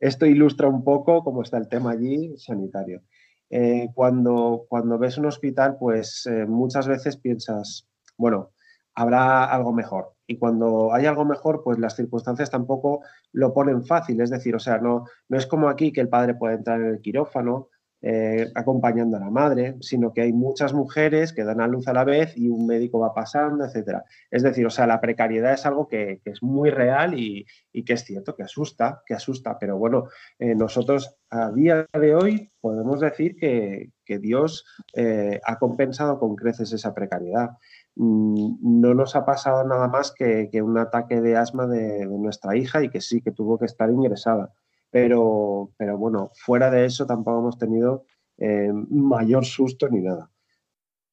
[0.00, 3.02] Esto ilustra un poco cómo está el tema allí sanitario.
[3.50, 8.50] Eh, cuando, cuando ves un hospital, pues muchas veces piensas, bueno,
[8.94, 10.14] habrá algo mejor.
[10.32, 14.18] Y cuando hay algo mejor, pues las circunstancias tampoco lo ponen fácil.
[14.22, 16.86] Es decir, o sea, no, no es como aquí que el padre puede entrar en
[16.86, 17.68] el quirófano,
[18.04, 21.92] eh, acompañando a la madre, sino que hay muchas mujeres que dan a luz a
[21.92, 24.04] la vez y un médico va pasando, etcétera.
[24.28, 27.46] Es decir, o sea, la precariedad es algo que, es muy real y,
[27.84, 30.08] que es cierto, que asusta, que asusta, pero bueno,
[30.40, 33.90] eh, nosotros a día de hoy podemos decir que,
[34.20, 37.52] Dios eh, ha compensado con creces esa precariedad.
[37.96, 42.82] Mm, no nos ha pasado nada más que, un ataque de asma de nuestra hija
[42.82, 44.52] y que sí, que tuvo que estar ingresada
[44.92, 48.04] pero, pero bueno, fuera de eso tampoco hemos tenido
[48.36, 50.30] eh, mayor susto ni nada.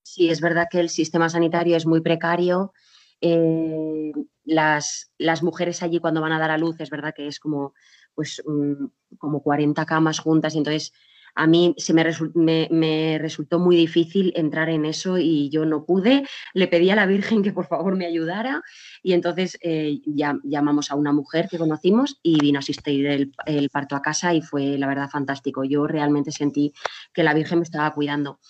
[0.03, 2.73] Sí, es verdad que el sistema sanitario es muy precario.
[3.21, 4.11] Eh,
[4.43, 7.73] las, las, mujeres allí cuando van a dar a luz, es verdad que es como,
[8.13, 10.91] pues, um, como 40 camas juntas y entonces
[11.39, 16.27] a mí se me, me, resultó muy difícil entrar en eso y yo no pude.
[16.53, 18.61] Le pedí a la Virgen que por favor me ayudara
[19.01, 20.01] y entonces eh,
[20.43, 24.41] llamamos a una mujer que conocimos y vino a asistir el, parto a casa y
[24.41, 25.63] fue la verdad fantástico.
[25.63, 26.73] Yo realmente sentí
[27.13, 28.41] que la Virgen me estaba cuidando.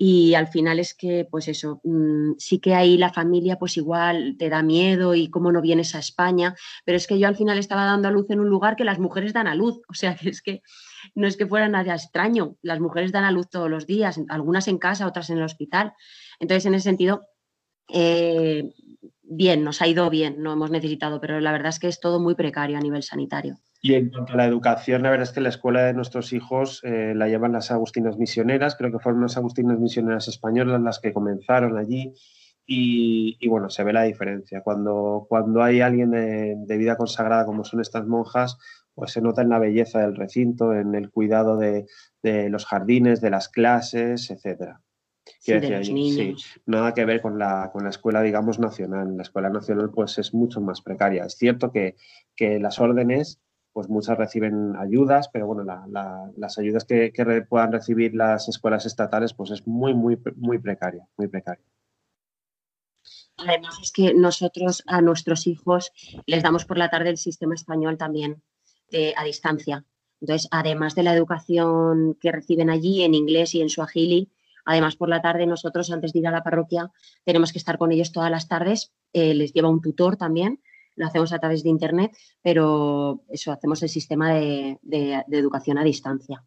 [0.00, 4.36] Y al final es que, pues eso, mmm, sí que ahí la familia, pues igual
[4.38, 7.58] te da miedo y cómo no vienes a España, pero es que yo al final
[7.58, 10.14] estaba dando a luz en un lugar que las mujeres dan a luz, o sea
[10.14, 10.62] que es que
[11.16, 14.68] no es que fuera nada extraño, las mujeres dan a luz todos los días, algunas
[14.68, 15.92] en casa, otras en el hospital.
[16.38, 17.26] Entonces, en ese sentido,
[17.92, 18.72] eh,
[19.22, 22.20] bien, nos ha ido bien, no hemos necesitado, pero la verdad es que es todo
[22.20, 23.58] muy precario a nivel sanitario.
[23.80, 26.80] Y en cuanto a la educación, la verdad es que la escuela de nuestros hijos
[26.82, 31.12] eh, la llevan las Agustinas Misioneras, creo que fueron las Agustinas Misioneras españolas las que
[31.12, 32.12] comenzaron allí.
[32.70, 34.60] Y, y bueno, se ve la diferencia.
[34.60, 38.58] Cuando, cuando hay alguien de, de, vida consagrada como son estas monjas,
[38.94, 41.86] pues se nota en la belleza del recinto, en el cuidado de,
[42.22, 44.82] de los jardines, de las clases, etcétera.
[45.38, 46.42] Sí, de los niños.
[46.42, 49.16] Sí, nada que ver con la, con la escuela, digamos, nacional.
[49.16, 51.24] La escuela nacional, pues, es mucho más precaria.
[51.24, 51.96] Es cierto que,
[52.36, 53.40] que las órdenes
[53.72, 58.48] pues muchas reciben ayudas, pero bueno, la, la, las ayudas que, que, puedan recibir las
[58.48, 61.64] escuelas estatales, pues es muy, muy, muy precaria, muy precaria.
[63.36, 65.92] Además es que nosotros a nuestros hijos
[66.26, 68.42] les damos por la tarde el sistema español también
[68.90, 69.84] de, a distancia.
[70.20, 74.32] Entonces, además de la educación que reciben allí en inglés y en suajili,
[74.64, 76.90] además por la tarde nosotros antes de ir a la parroquia
[77.24, 80.60] tenemos que estar con ellos todas las tardes, eh, les lleva un tutor también
[80.98, 85.78] lo hacemos a través de Internet, pero eso, hacemos el sistema de, de, de educación
[85.78, 86.44] a distancia.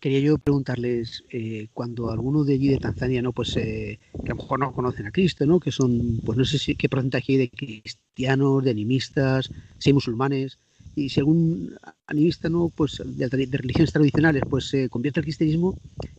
[0.00, 3.34] Quería yo preguntarles, eh, cuando alguno de allí de Tanzania, ¿no?
[3.34, 5.60] Pues eh, que a lo mejor no conocen a Cristo, ¿no?
[5.60, 9.94] Que son, pues no sé si qué porcentaje hay de cristianos, de animistas, si hay
[9.94, 10.58] musulmanes,
[10.94, 12.70] y si algún animista, ¿no?
[12.70, 15.76] Pues de, de religiones tradicionales, pues se eh, convierte al cristianismo,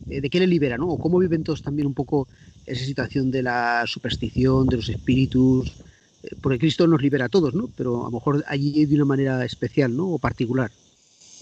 [0.08, 0.88] eh, ¿de qué le libera, ¿no?
[0.88, 2.28] O cómo viven todos también un poco
[2.64, 5.76] esa situación de la superstición, de los espíritus,
[6.40, 7.68] porque Cristo nos libera a todos, ¿no?
[7.76, 10.08] Pero a lo mejor allí de una manera especial, ¿no?
[10.08, 10.70] O particular.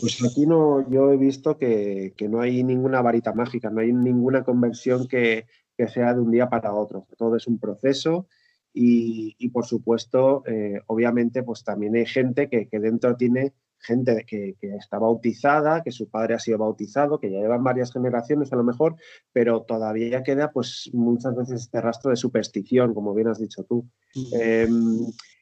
[0.01, 3.93] Pues aquí no, yo he visto que, que no hay ninguna varita mágica, no hay
[3.93, 7.07] ninguna conversión que, que, sea de un día para otro.
[7.19, 8.27] Todo es un proceso
[8.73, 14.25] y, y por supuesto, eh, obviamente, pues también hay gente que, que dentro tiene gente
[14.27, 18.53] que, que, está bautizada, que su padre ha sido bautizado, que ya llevan varias generaciones
[18.53, 18.97] a lo mejor,
[19.33, 23.89] pero todavía queda pues muchas veces este rastro de superstición, como bien has dicho tú.
[24.35, 24.69] Eh,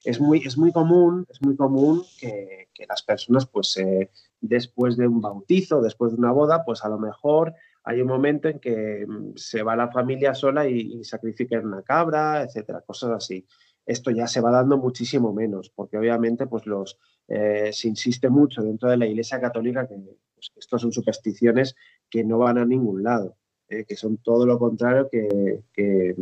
[0.05, 4.97] es, muy, es muy común, es muy común que, que las personas pues eh, después
[4.97, 8.61] de un bautizo, después de una boda, pues a lo mejor hay un momento en
[8.61, 13.47] que mm, se va la familia sola y, y sacrifican una cabra, etcétera, cosas así
[13.89, 16.99] esto ya se va dando muchísimo menos, porque obviamente pues los,
[17.29, 19.97] eh, se insiste mucho dentro de la Iglesia Católica que
[20.35, 21.77] pues, esto son supersticiones
[22.09, 23.37] que no van a ningún lado,
[23.69, 26.17] eh, que son todo lo contrario que, que,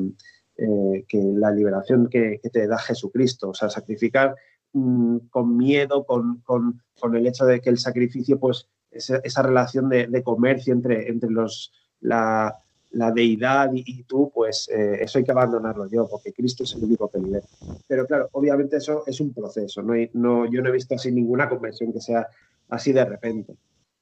[0.57, 4.35] eh, la liberación que, te da Jesucristo, o sea, sacrificar
[4.73, 9.43] mmm, con miedo, con, con, con, el hecho de que el sacrificio, pues esa, esa
[9.43, 11.73] relación de, de, comercio entre, entre los...
[12.01, 12.57] La,
[12.91, 16.85] la deidad y, tú, pues eh, eso hay que abandonarlo yo, porque Cristo es el
[16.85, 17.47] único que libera.
[17.87, 21.49] Pero claro, obviamente eso es un proceso, no, no yo no he visto así ninguna
[21.49, 22.27] conversión que sea
[22.69, 23.55] así de repente.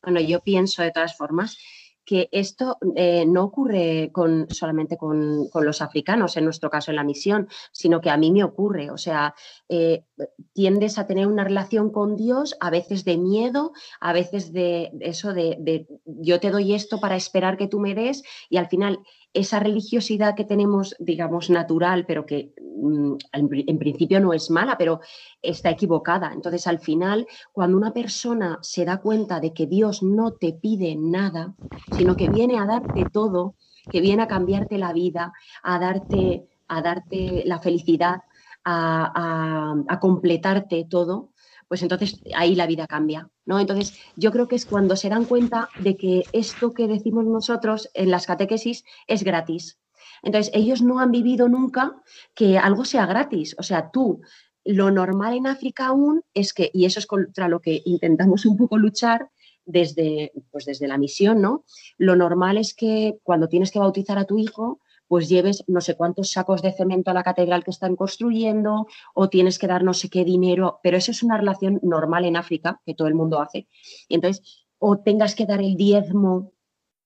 [0.03, 1.59] Bueno, yo pienso de todas formas
[2.05, 7.05] que esto eh, no ocurre con, solamente con, los africanos, en nuestro caso en la
[7.05, 8.90] misión, sino que a mí me ocurre.
[8.90, 9.34] O sea,
[9.68, 10.05] eh,
[10.52, 15.07] tiendes a tener una relación con Dios, a veces de miedo, a veces de, de
[15.07, 18.68] eso de, de, yo te doy esto para esperar que tú me des y al
[18.68, 19.00] final
[19.35, 25.01] esa religiosidad que tenemos, digamos, natural, pero que mm, en, principio no es mala, pero
[25.43, 26.32] está equivocada.
[26.32, 30.97] Entonces, al final, cuando una persona se da cuenta de que Dios no te pide
[30.97, 31.55] nada,
[31.91, 33.57] sino que viene a darte todo,
[33.91, 35.32] que viene a cambiarte la vida,
[35.62, 38.22] a darte, a darte la felicidad,
[38.64, 41.34] a completarte todo,
[41.68, 43.60] pues entonces ahí la vida cambia, ¿no?
[43.60, 47.90] Entonces yo creo que es cuando se dan cuenta de que esto que decimos nosotros
[47.94, 49.78] en las catequesis es gratis.
[50.22, 51.94] Entonces ellos no han vivido nunca
[52.34, 54.20] que algo sea gratis, o sea, tú
[54.64, 58.56] lo normal en África aún es que, y eso es contra lo que intentamos un
[58.56, 59.28] poco luchar
[59.66, 61.64] desde, pues desde la misión, ¿no?
[61.98, 65.96] Lo normal es que cuando tienes que bautizar a tu hijo, pues lleves no sé
[65.96, 69.94] cuántos sacos de cemento a la catedral que están construyendo o tienes que dar no
[69.94, 73.40] sé qué dinero, pero eso es una relación normal en África que todo el mundo
[73.40, 73.68] hace.
[74.09, 76.52] Y entonces, o tengas que dar el diezmo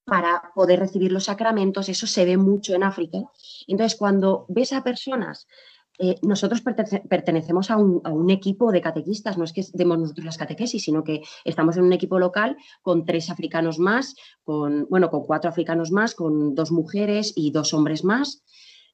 [0.04, 3.18] para poder recibir los sacramentos, eso se ve mucho en África.
[3.66, 5.46] Entonces, cuando ves a personas
[5.98, 10.84] eh, nosotros pertenecemos a un, equipo de catequistas, no es que demos nosotros las catequesis,
[10.84, 15.50] sino que estamos en un equipo local con tres africanos más, con, bueno, con cuatro
[15.50, 18.44] africanos más, con dos mujeres y dos hombres más.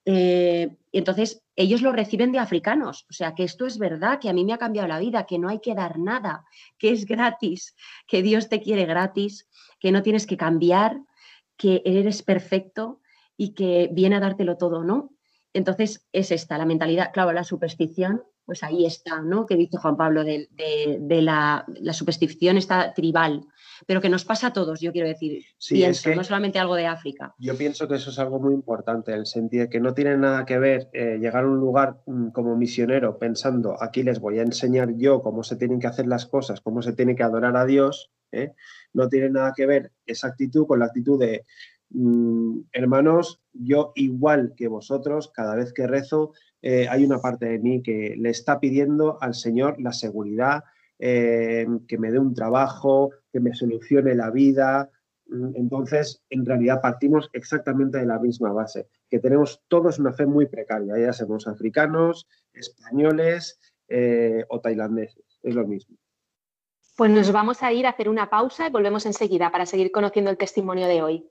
[0.06, 3.06] Eh, entonces, ellos lo reciben de africanos.
[3.10, 5.38] O sea, que esto es verdad, que a mí me ha cambiado la vida, que
[5.38, 6.44] no hay que dar nada,
[6.78, 7.74] que es gratis,
[8.06, 9.48] que Dios te quiere gratis,
[9.78, 11.00] que no tienes que cambiar,
[11.56, 13.00] que eres perfecto
[13.36, 15.13] y que viene a dártelo todo, ¿no?
[15.54, 19.46] Entonces, es esta la mentalidad, claro, la superstición, pues ahí está, ¿no?
[19.46, 20.48] Que dice Juan Pablo, de,
[21.22, 23.46] la, superstición está tribal,
[23.86, 27.34] pero que nos pasa a todos, yo quiero decir, pienso, no solamente algo de África.
[27.38, 30.16] Yo pienso que eso es algo muy importante, en el sentido de que no tiene
[30.16, 34.40] nada que ver eh, llegar a un lugar mm, como misionero pensando, aquí les voy
[34.40, 37.56] a enseñar yo cómo se tienen que hacer las cosas, cómo se tiene que adorar
[37.56, 38.52] a Dios, ¿eh?
[38.92, 41.46] no tiene nada que ver esa actitud con la actitud de
[41.94, 47.60] Mm, hermanos, yo igual que vosotros, cada vez que rezo, eh, hay una parte de
[47.60, 50.64] mí que le está pidiendo al Señor la seguridad,
[50.98, 54.90] eh, que me dé un trabajo, que me solucione la vida.
[55.26, 60.26] Mm, entonces, en realidad partimos exactamente de la misma base, que tenemos todos una fe
[60.26, 65.96] muy precaria, ya seamos africanos, españoles eh, o tailandeses, es lo mismo.
[66.96, 70.30] Pues nos vamos a ir a hacer una pausa y volvemos enseguida para seguir conociendo
[70.32, 71.30] el testimonio de hoy.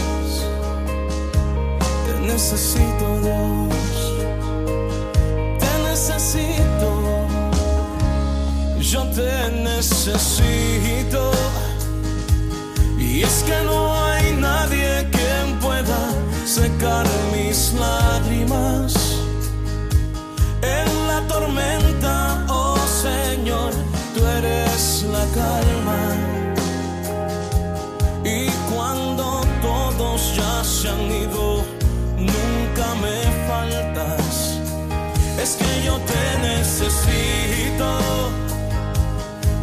[2.33, 3.75] necesito Dios,
[5.59, 6.89] te necesito,
[8.79, 11.31] yo te necesito.
[12.97, 16.01] Y es que no hay nadie quien pueda
[16.45, 18.93] secar mis lágrimas
[20.61, 23.73] en la tormenta, oh Señor,
[24.15, 26.01] tú eres la calma.
[28.23, 31.60] Y cuando todos ya se han ido,
[35.41, 37.89] Es que yo te necesito.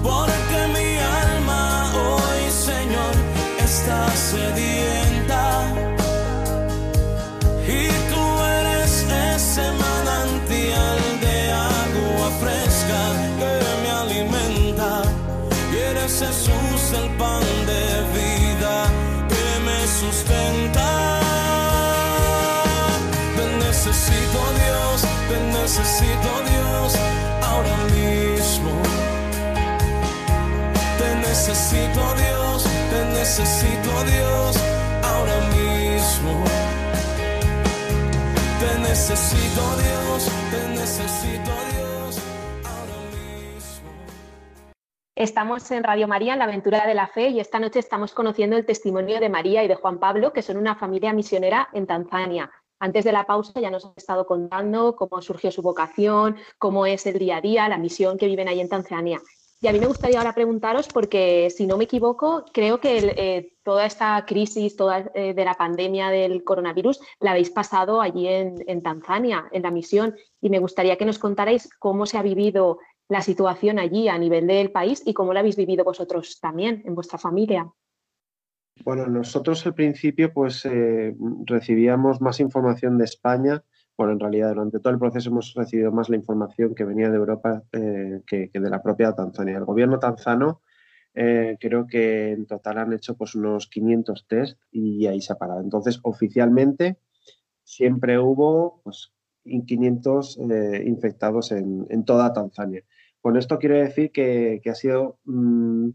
[0.03, 3.15] Porque mi alma hoy, Señor,
[3.61, 4.78] está sedienta.
[31.49, 34.57] Necesito Dios, te necesito Dios
[35.03, 36.45] ahora mismo.
[38.61, 42.23] Te necesito Dios, te necesito Dios
[42.67, 43.91] ahora mismo.
[45.17, 48.59] Estamos en Radio María, en la aventura de la fe, y esta noche estamos conociendo
[48.59, 52.51] el testimonio de María y de Juan Pablo, que son una familia misionera en Tanzania.
[52.79, 57.07] Antes de la pausa ya nos ha estado contando cómo surgió su vocación, cómo es
[57.07, 59.23] el día a día, la misión que viven ahí en Tanzania.
[59.61, 63.57] Y a mí me gustaría ahora preguntaros, porque si no me equivoco, creo que eh,
[63.65, 68.83] toda esta crisis toda, eh, de la pandemia del coronavirus la habéis pasado allí en,
[68.83, 70.15] Tanzania, en la misión.
[70.41, 72.79] Y me gustaría que nos contarais cómo se ha vivido
[73.09, 76.95] la situación allí a nivel del país y cómo la habéis vivido vosotros también en
[76.95, 77.69] vuestra familia.
[78.85, 83.65] Bueno, nosotros al principio pues eh, recibíamos más información de España.
[83.99, 87.17] Bueno, en realidad durante todo el proceso hemos recibido más la información que venía de
[87.17, 89.57] Europa eh, que, de la propia Tanzania.
[89.57, 90.63] El gobierno tanzano
[91.15, 95.37] eh, creo que en total han hecho pues unos 500 test y ahí se ha
[95.37, 95.61] parado.
[95.61, 96.99] Entonces, oficialmente
[97.65, 99.13] siempre hubo pues,
[99.45, 102.85] 500 eh, infectados en, en, toda Tanzania.
[103.21, 105.89] Con esto quiero decir que, que ha sido mmm,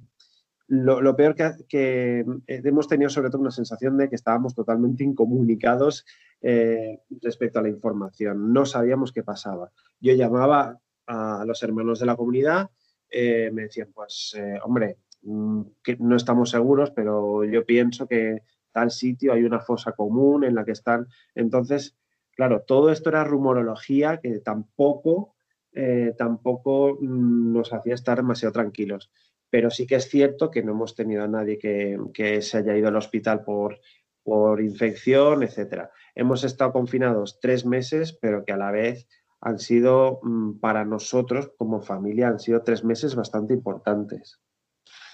[0.68, 6.06] lo, peor que, hemos tenido sobre todo una sensación de que estábamos totalmente incomunicados
[6.46, 8.52] eh, respecto a la información.
[8.52, 9.72] No sabíamos qué pasaba.
[10.02, 10.78] Yo llamaba
[11.08, 12.70] a los hermanos de la comunidad,
[13.10, 15.62] eh, me decían, pues, eh, hombre, mm,
[16.00, 18.41] no estamos seguros, pero yo pienso que
[18.74, 21.08] tal sitio hay una fosa común en la que están.
[21.34, 21.96] Entonces,
[22.36, 25.36] claro, todo esto era rumorología que tampoco,
[26.18, 29.12] tampoco mm, nos hacía estar demasiado tranquilos.
[29.50, 32.89] Pero sí que es cierto que no hemos tenido a nadie que se haya ido
[32.89, 33.80] al hospital por,
[34.24, 35.92] por infección, etcétera.
[36.16, 39.08] Hemos estado confinados tres meses, pero que a la vez
[39.42, 44.40] han sido mm, para nosotros como familia, han sido tres meses bastante importantes.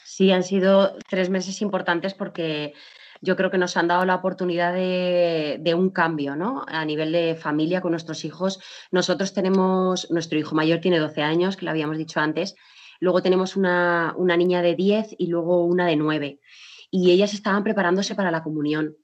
[0.05, 2.73] Sí, han sido tres meses importantes porque
[3.21, 6.63] yo creo que nos han dado la oportunidad de, un cambio, ¿no?
[6.67, 8.61] A nivel de familia con nuestros hijos.
[8.91, 12.55] Nosotros tenemos, nuestro hijo mayor tiene 12 años, que lo habíamos dicho antes.
[12.99, 16.39] Luego tenemos una, una niña de 10 y luego una de 9.
[16.91, 18.95] Y ellas estaban preparándose para la comunión.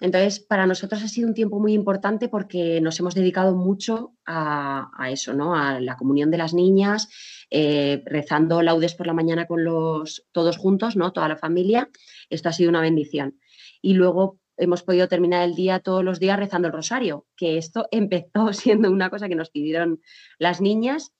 [0.00, 4.90] Entonces, para nosotros ha sido un tiempo muy importante porque nos hemos dedicado mucho a,
[4.96, 5.56] a eso, ¿no?
[5.56, 7.08] A la comunión de las niñas,
[7.50, 11.12] eh, rezando laudes por la mañana con los todos juntos, ¿no?
[11.12, 11.90] Toda la familia.
[12.30, 13.40] Esto ha sido una bendición.
[13.82, 17.88] Y luego hemos podido terminar el día todos los días rezando el rosario, que esto
[17.90, 20.00] empezó siendo una cosa que nos pidieron
[20.38, 21.12] las niñas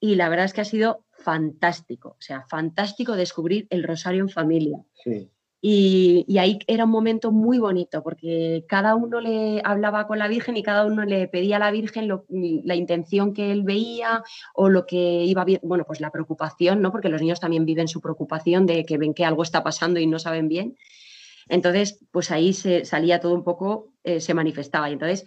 [0.00, 4.28] y la verdad es que ha sido fantástico, o sea, fantástico descubrir el rosario en
[4.28, 4.78] familia.
[5.04, 5.30] Sí.
[5.60, 10.28] Y, y, ahí era un momento muy bonito porque cada uno le hablaba con la
[10.28, 14.22] Virgen y cada uno le pedía a la Virgen lo, la intención que él veía
[14.54, 16.92] o lo que iba bien, bueno, pues la preocupación, ¿no?
[16.92, 20.06] Porque los niños también viven su preocupación de que ven que algo está pasando y
[20.06, 20.76] no saben bien.
[21.48, 24.90] Entonces, pues ahí se salía todo un poco, eh, se manifestaba.
[24.90, 25.24] Y entonces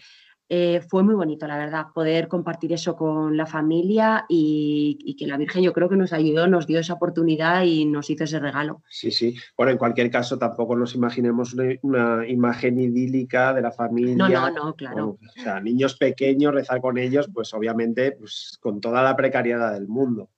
[0.54, 5.26] eh, fue muy bonito, la verdad, poder compartir eso con la familia y, y, que
[5.26, 8.38] la Virgen yo creo que nos ayudó, nos dio esa oportunidad y nos hizo ese
[8.38, 8.84] regalo.
[8.90, 9.34] Sí, sí.
[9.56, 14.14] Bueno, en cualquier caso, tampoco nos imaginemos una, una imagen idílica de la familia.
[14.18, 15.16] No, no, no, claro.
[15.18, 19.72] Bueno, o sea, niños pequeños, rezar con ellos, pues obviamente, pues con toda la precariedad
[19.72, 20.32] del mundo,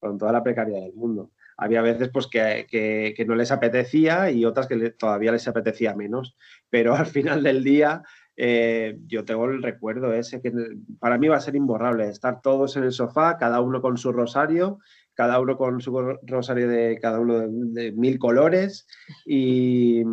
[0.00, 1.32] con toda la precariedad del mundo.
[1.58, 5.46] Había veces pues que, que, que no les apetecía y otras que le, todavía les
[5.46, 6.38] apetecía menos,
[6.70, 8.02] pero al final del día
[8.40, 10.52] eh, yo tengo el recuerdo ese que
[11.00, 14.12] para mí va a ser imborrable, estar todos en el sofá, cada uno con su
[14.12, 14.78] rosario,
[15.12, 18.86] cada uno con su rosario de cada uno de, mil colores
[19.26, 20.04] y,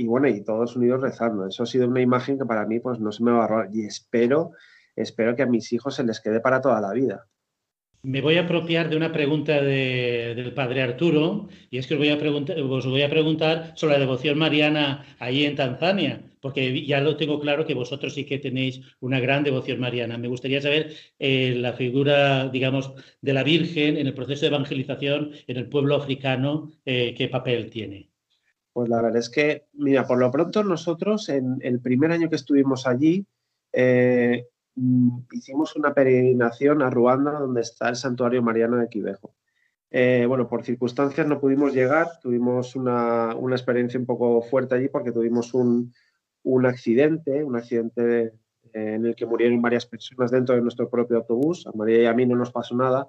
[0.00, 1.46] bueno, y todos unidos rezando.
[1.46, 3.68] Eso ha sido una imagen que para mí pues no se me va a borrar
[3.72, 4.50] y espero,
[4.96, 7.26] espero que a mis hijos se les quede para toda la vida.
[8.02, 11.98] Me voy a apropiar de una pregunta de, del padre Arturo, y es que os
[11.98, 17.00] voy, a os voy a preguntar sobre la devoción mariana ahí en Tanzania, porque ya
[17.00, 20.18] lo tengo claro que vosotros sí que tenéis una gran devoción mariana.
[20.18, 25.30] Me gustaría saber eh, la figura, digamos, de la Virgen en el proceso de evangelización
[25.46, 28.10] en el pueblo africano, eh, qué papel tiene.
[28.72, 32.36] Pues la verdad es que, mira, por lo pronto nosotros en el primer año que
[32.36, 33.26] estuvimos allí,
[33.72, 34.46] eh,
[35.32, 39.34] hicimos una peregrinación a Ruanda, donde está el santuario mariano de Quivejo.
[39.90, 45.12] Bueno, por circunstancias no pudimos llegar, tuvimos una, una experiencia un poco fuerte allí porque
[45.12, 45.92] tuvimos un,
[46.48, 48.32] un accidente, un accidente eh,
[48.72, 51.66] en el que murieron varias personas dentro de nuestro propio autobús.
[51.66, 53.06] A María y a mí no nos pasó nada,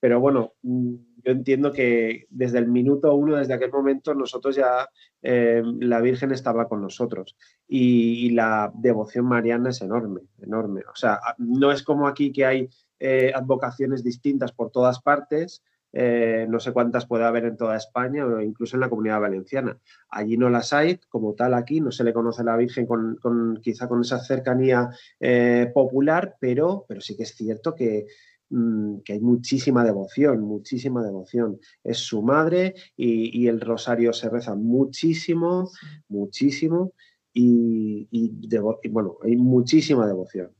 [0.00, 4.88] pero bueno, mm, yo entiendo que desde el minuto uno, desde aquel momento, nosotros ya,
[5.20, 7.36] eh, la Virgen estaba con nosotros
[7.66, 10.82] y, la devoción mariana es enorme, enorme.
[10.90, 12.68] O sea, no es como aquí que hay
[13.00, 15.62] eh, advocaciones distintas por todas partes,
[15.92, 19.78] eh, no sé cuántas puede haber en toda España o incluso en la comunidad valenciana.
[20.10, 23.16] Allí no las hay, como tal aquí, no se le conoce a la Virgen con,
[23.16, 28.06] con quizá con esa cercanía eh, popular, pero, pero sí que es cierto que,
[28.50, 31.58] mmm, que hay muchísima devoción, muchísima devoción.
[31.82, 35.70] Es su madre y, y el rosario se reza muchísimo,
[36.08, 36.92] muchísimo
[37.32, 40.50] y, y bueno, hay muchísima devoción.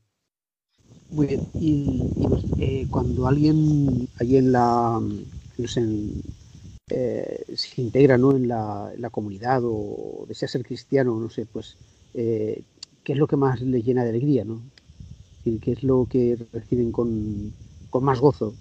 [1.11, 1.41] Muy bien.
[1.59, 2.11] Y,
[2.57, 5.01] eh, cuando alguien allí en la
[6.89, 8.35] eh, se integra ¿no?
[8.35, 11.77] en, la, la, comunidad o desea ser cristiano, no sé, pues
[12.13, 12.63] eh,
[13.03, 14.61] qué es lo que más les llena de alegría, ¿no?
[15.43, 17.53] ¿Y qué es lo que reciben con,
[17.89, 18.55] con más gozo?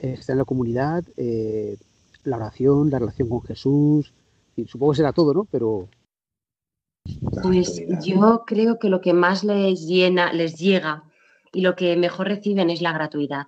[0.00, 1.76] Está en la comunidad, eh,
[2.24, 4.12] la oración, la relación con Jesús,
[4.66, 5.44] supongo que será todo, ¿no?
[5.50, 5.88] Pero
[7.42, 11.04] pues yo creo que lo que más les llena, les llega
[11.54, 13.46] y lo que mejor reciben es la gratuidad.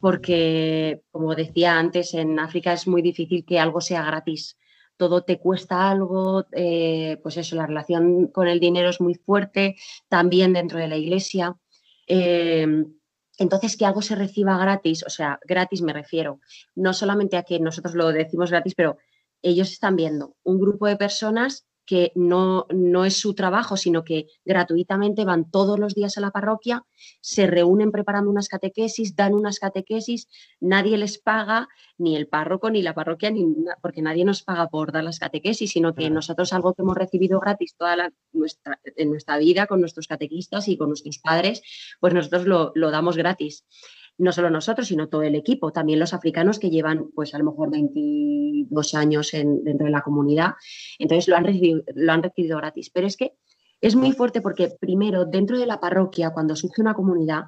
[0.00, 4.56] porque, como decía antes, en África es muy difícil que algo sea gratis.
[4.96, 9.76] Todo te cuesta algo, eh, pues eso, la relación con el dinero es muy fuerte,
[10.08, 11.56] también dentro de la iglesia.
[12.06, 12.66] Eh,
[13.38, 16.40] entonces, que algo se reciba gratis, o sea, gratis me refiero,
[16.74, 18.96] no solamente a que nosotros lo decimos gratis, pero
[19.42, 24.26] ellos están viendo un grupo de personas que no, no es su trabajo, sino que
[24.44, 26.84] gratuitamente van todos los días a la parroquia,
[27.20, 30.28] se reúnen preparando unas catequesis, dan unas catequesis,
[30.60, 31.68] nadie les paga,
[31.98, 33.44] ni el párroco, ni la parroquia, ni
[33.82, 37.40] porque nadie nos paga por dar las catequesis, sino que nosotros algo que hemos recibido
[37.40, 41.62] gratis toda la, nuestra, en nuestra vida con nuestros catequistas y con nuestros padres,
[42.00, 43.64] pues nosotros lo, lo damos gratis
[44.20, 47.44] no solo nosotros, sino todo el equipo, también los africanos que llevan pues a lo
[47.44, 50.52] mejor 22 años en, dentro de la comunidad,
[50.98, 52.90] entonces lo han, recibido, lo han recibido gratis.
[52.90, 53.34] Pero es que
[53.80, 57.44] es muy fuerte porque primero, dentro de la parroquia, cuando surge una comunidad,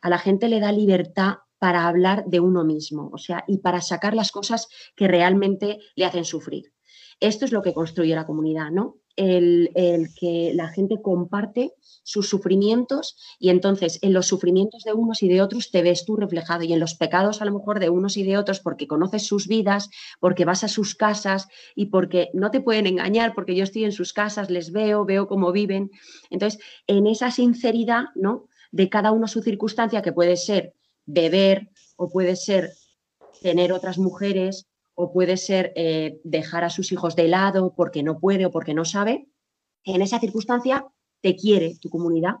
[0.00, 3.80] a la gente le da libertad para hablar de uno mismo, o sea, y para
[3.80, 6.72] sacar las cosas que realmente le hacen sufrir.
[7.20, 8.96] Esto es lo que construye la comunidad, ¿no?
[9.16, 15.22] El, el, que la gente comparte sus sufrimientos y entonces en los sufrimientos de unos
[15.22, 17.90] y de otros te ves tú reflejado y en los pecados a lo mejor de
[17.90, 19.90] unos y de otros porque conoces sus vidas,
[20.20, 23.92] porque vas a sus casas y porque no te pueden engañar porque yo estoy en
[23.92, 25.90] sus casas, les veo, veo cómo viven.
[26.30, 28.48] Entonces, en esa sinceridad, ¿no?
[28.70, 30.74] De cada uno su circunstancia que puede ser
[31.06, 32.70] beber o puede ser
[33.40, 34.66] tener otras mujeres
[34.96, 38.74] o puede ser eh, dejar a sus hijos de lado porque no puede o porque
[38.74, 39.28] no sabe,
[39.84, 40.86] en esa circunstancia
[41.20, 42.36] te quiere tu comunidad,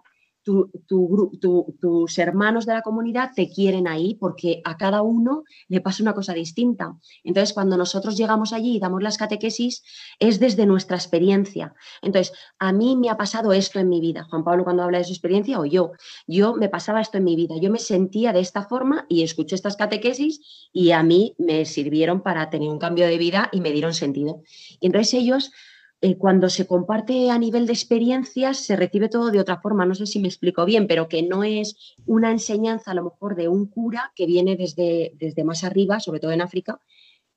[0.46, 5.42] tu, tu, tu, tus hermanos de la comunidad te quieren ahí porque a cada uno
[5.66, 6.96] le pasa una cosa distinta.
[7.24, 9.82] Entonces, cuando nosotros llegamos allí y damos las catequesis,
[10.20, 11.74] es desde nuestra experiencia.
[12.00, 14.22] Entonces, a mí me ha pasado esto en mi vida.
[14.30, 15.90] Juan Pablo cuando habla de su experiencia o yo,
[16.28, 17.56] yo me pasaba esto en mi vida.
[17.60, 22.20] Yo me sentía de esta forma y escuché estas catequesis y a mí me sirvieron
[22.20, 24.42] para tener un cambio de vida y me dieron sentido.
[24.78, 25.50] Y entonces ellos
[26.06, 29.86] eh, cuando se comparte a nivel de experiencias se recibe todo de otra forma.
[29.86, 33.34] No sé si me explico bien, pero que no es una enseñanza a lo mejor
[33.34, 36.78] de un cura que viene desde, desde más arriba, sobre todo en África,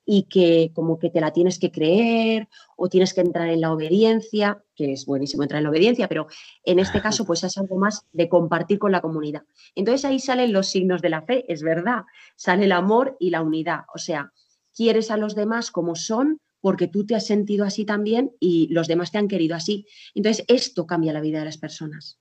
[0.06, 2.48] y que como que te la tienes que creer
[2.78, 6.28] o tienes que entrar en la obediencia, que es buenísimo entrar en la obediencia, pero
[6.64, 9.46] en este caso pues es algo más de compartir con la comunidad.
[9.74, 12.04] Entonces ahí salen los signos de la fe, es verdad,
[12.36, 14.32] sale el amor y la unidad, o sea,
[14.76, 18.88] quieres a los demás como son, porque tú te has sentido así también y los
[18.88, 19.86] demás te han querido así.
[20.16, 22.20] Entonces, esto cambia la vida de las personas.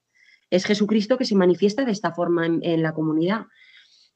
[0.51, 3.47] Es Jesucristo que se manifiesta de esta forma en, la comunidad.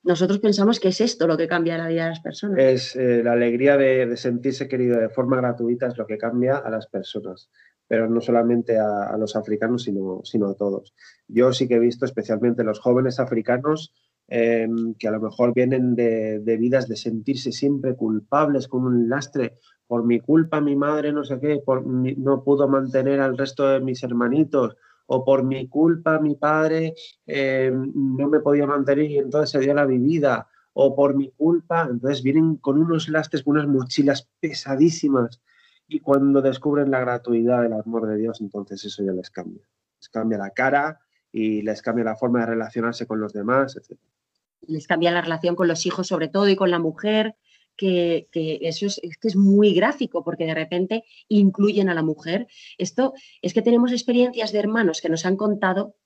[0.02, 2.58] Nosotros pensamos que es esto lo que cambia la vida de las personas.
[2.58, 6.70] Es eh, la alegría de, sentirse querido de forma gratuita es lo que cambia a
[6.70, 7.50] las personas,
[7.86, 10.94] pero no solamente a, los africanos, sino, sino, a todos.
[11.28, 13.94] Yo sí que he visto especialmente los jóvenes africanos
[14.28, 14.66] eh,
[14.98, 19.58] que a lo mejor vienen de, de, vidas de sentirse siempre culpables, con un lastre,
[19.92, 23.68] por mi culpa mi madre no sé qué, por mi, no pudo mantener al resto
[23.68, 24.74] de mis hermanitos,
[25.04, 26.94] o por mi culpa mi padre
[27.26, 31.86] eh, no me podía mantener y entonces se dio la vivida, o por mi culpa,
[31.90, 35.42] entonces vienen con unos lastres, con unas mochilas pesadísimas,
[35.86, 39.68] y cuando descubren la gratuidad del amor de Dios, entonces eso ya les cambia.
[40.00, 44.00] Les cambia la cara y les cambia la forma de relacionarse con los demás, etc.
[44.62, 47.36] Les cambia la relación con los hijos sobre todo y con la mujer,
[47.82, 52.46] que, eso es, que es muy gráfico porque de repente incluyen a la mujer.
[52.78, 55.96] Esto es que tenemos experiencias de hermanos que nos han contado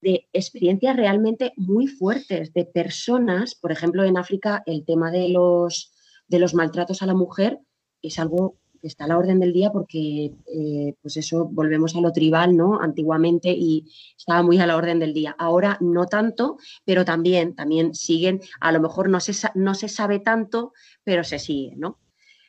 [0.00, 5.92] de experiencias realmente muy fuertes de personas, por ejemplo, en África el tema de los,
[6.28, 7.58] de los maltratos a la mujer
[8.00, 12.12] es algo está a la orden del día porque, eh, pues eso, volvemos a lo
[12.12, 12.80] tribal, ¿no?
[12.80, 15.34] Antiguamente y estaba muy a la orden del día.
[15.38, 20.20] Ahora no tanto, pero también, también siguen, a lo mejor no se, no se sabe
[20.20, 20.72] tanto,
[21.04, 21.98] pero se sigue, ¿no?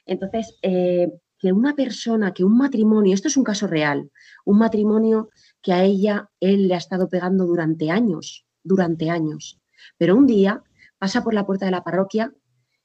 [0.05, 1.11] Entonces, eh,
[1.43, 4.09] que una persona, que un matrimonio, esto es un caso real,
[4.45, 5.29] un matrimonio
[5.61, 9.59] que a ella, él le ha estado pegando durante años, durante años,
[9.97, 10.63] pero un día
[10.97, 12.33] pasa por la puerta de la parroquia,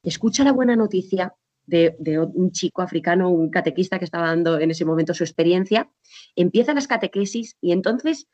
[0.03, 1.34] escucha la buena noticia
[1.69, 5.91] de, de, un chico africano, un catequista que estaba dando en ese momento su experiencia,
[6.35, 8.27] empieza las catequesis y entonces,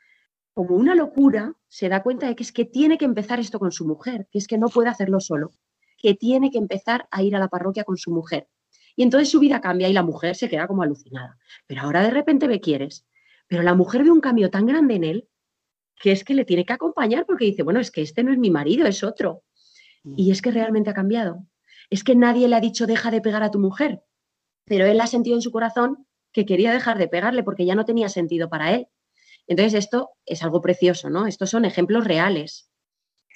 [0.54, 3.72] como una locura, se da cuenta de que es que tiene que empezar esto con
[3.72, 5.50] su mujer, que es que no puede hacerlo solo,
[5.98, 8.46] que tiene que empezar a ir a la parroquia con su mujer.
[8.94, 11.36] Y entonces su vida cambia y la mujer se queda como alucinada.
[11.66, 13.04] Pero ahora de repente me quieres.
[13.48, 15.28] Pero la mujer ve un cambio tan grande en él
[16.00, 18.38] que es que le tiene que acompañar porque dice, bueno, es que este no es
[18.38, 19.42] mi marido, es otro.
[20.16, 21.44] Y es que realmente ha cambiado
[21.90, 24.02] es que nadie le ha dicho deja de pegar a tu mujer,
[24.64, 27.84] pero él ha sentido en su corazón que quería dejar de pegarle porque ya no
[27.84, 28.88] tenía sentido para él.
[29.46, 31.26] Entonces esto es algo precioso, ¿no?
[31.26, 32.70] Estos son ejemplos reales.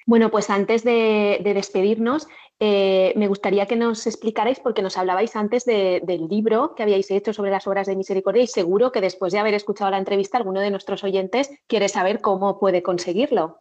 [0.09, 2.29] Bueno, pues antes de, despedirnos,
[2.61, 7.35] eh, me gustaría que nos explicarais, porque nos hablabais antes del libro que habíais hecho
[7.35, 10.61] sobre las obras de misericordia y seguro que después de haber escuchado la entrevista, alguno
[10.61, 13.61] de nuestros oyentes quiere saber cómo puede conseguirlo.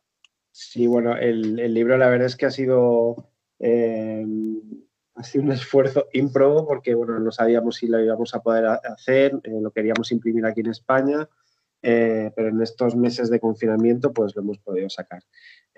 [0.54, 3.30] Sí, bueno, el, libro la verdad es que ha sido,
[3.60, 4.26] eh,
[5.16, 9.39] ha sido un esfuerzo ímprobo porque bueno, no sabíamos si lo íbamos a poder hacer,
[9.43, 11.28] eh, lo queríamos imprimir aquí en España,
[11.80, 15.24] pero en estos meses de confinamiento pues lo hemos podido sacar.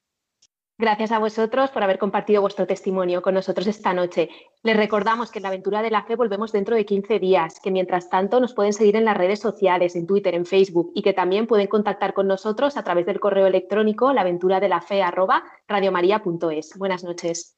[0.84, 4.28] Gracias a vosotros por haber compartido vuestro testimonio con nosotros esta noche.
[4.64, 7.72] Les recordamos que en la aventura de la fe volvemos dentro de 15 días, que
[7.72, 11.14] mientras tanto nos pueden seguir en las redes sociales, en Twitter, en Facebook y que
[11.14, 16.78] también pueden contactar con nosotros a través del correo electrónico laventuradelafe@radiomaria.es.
[16.78, 17.58] Buenas noches.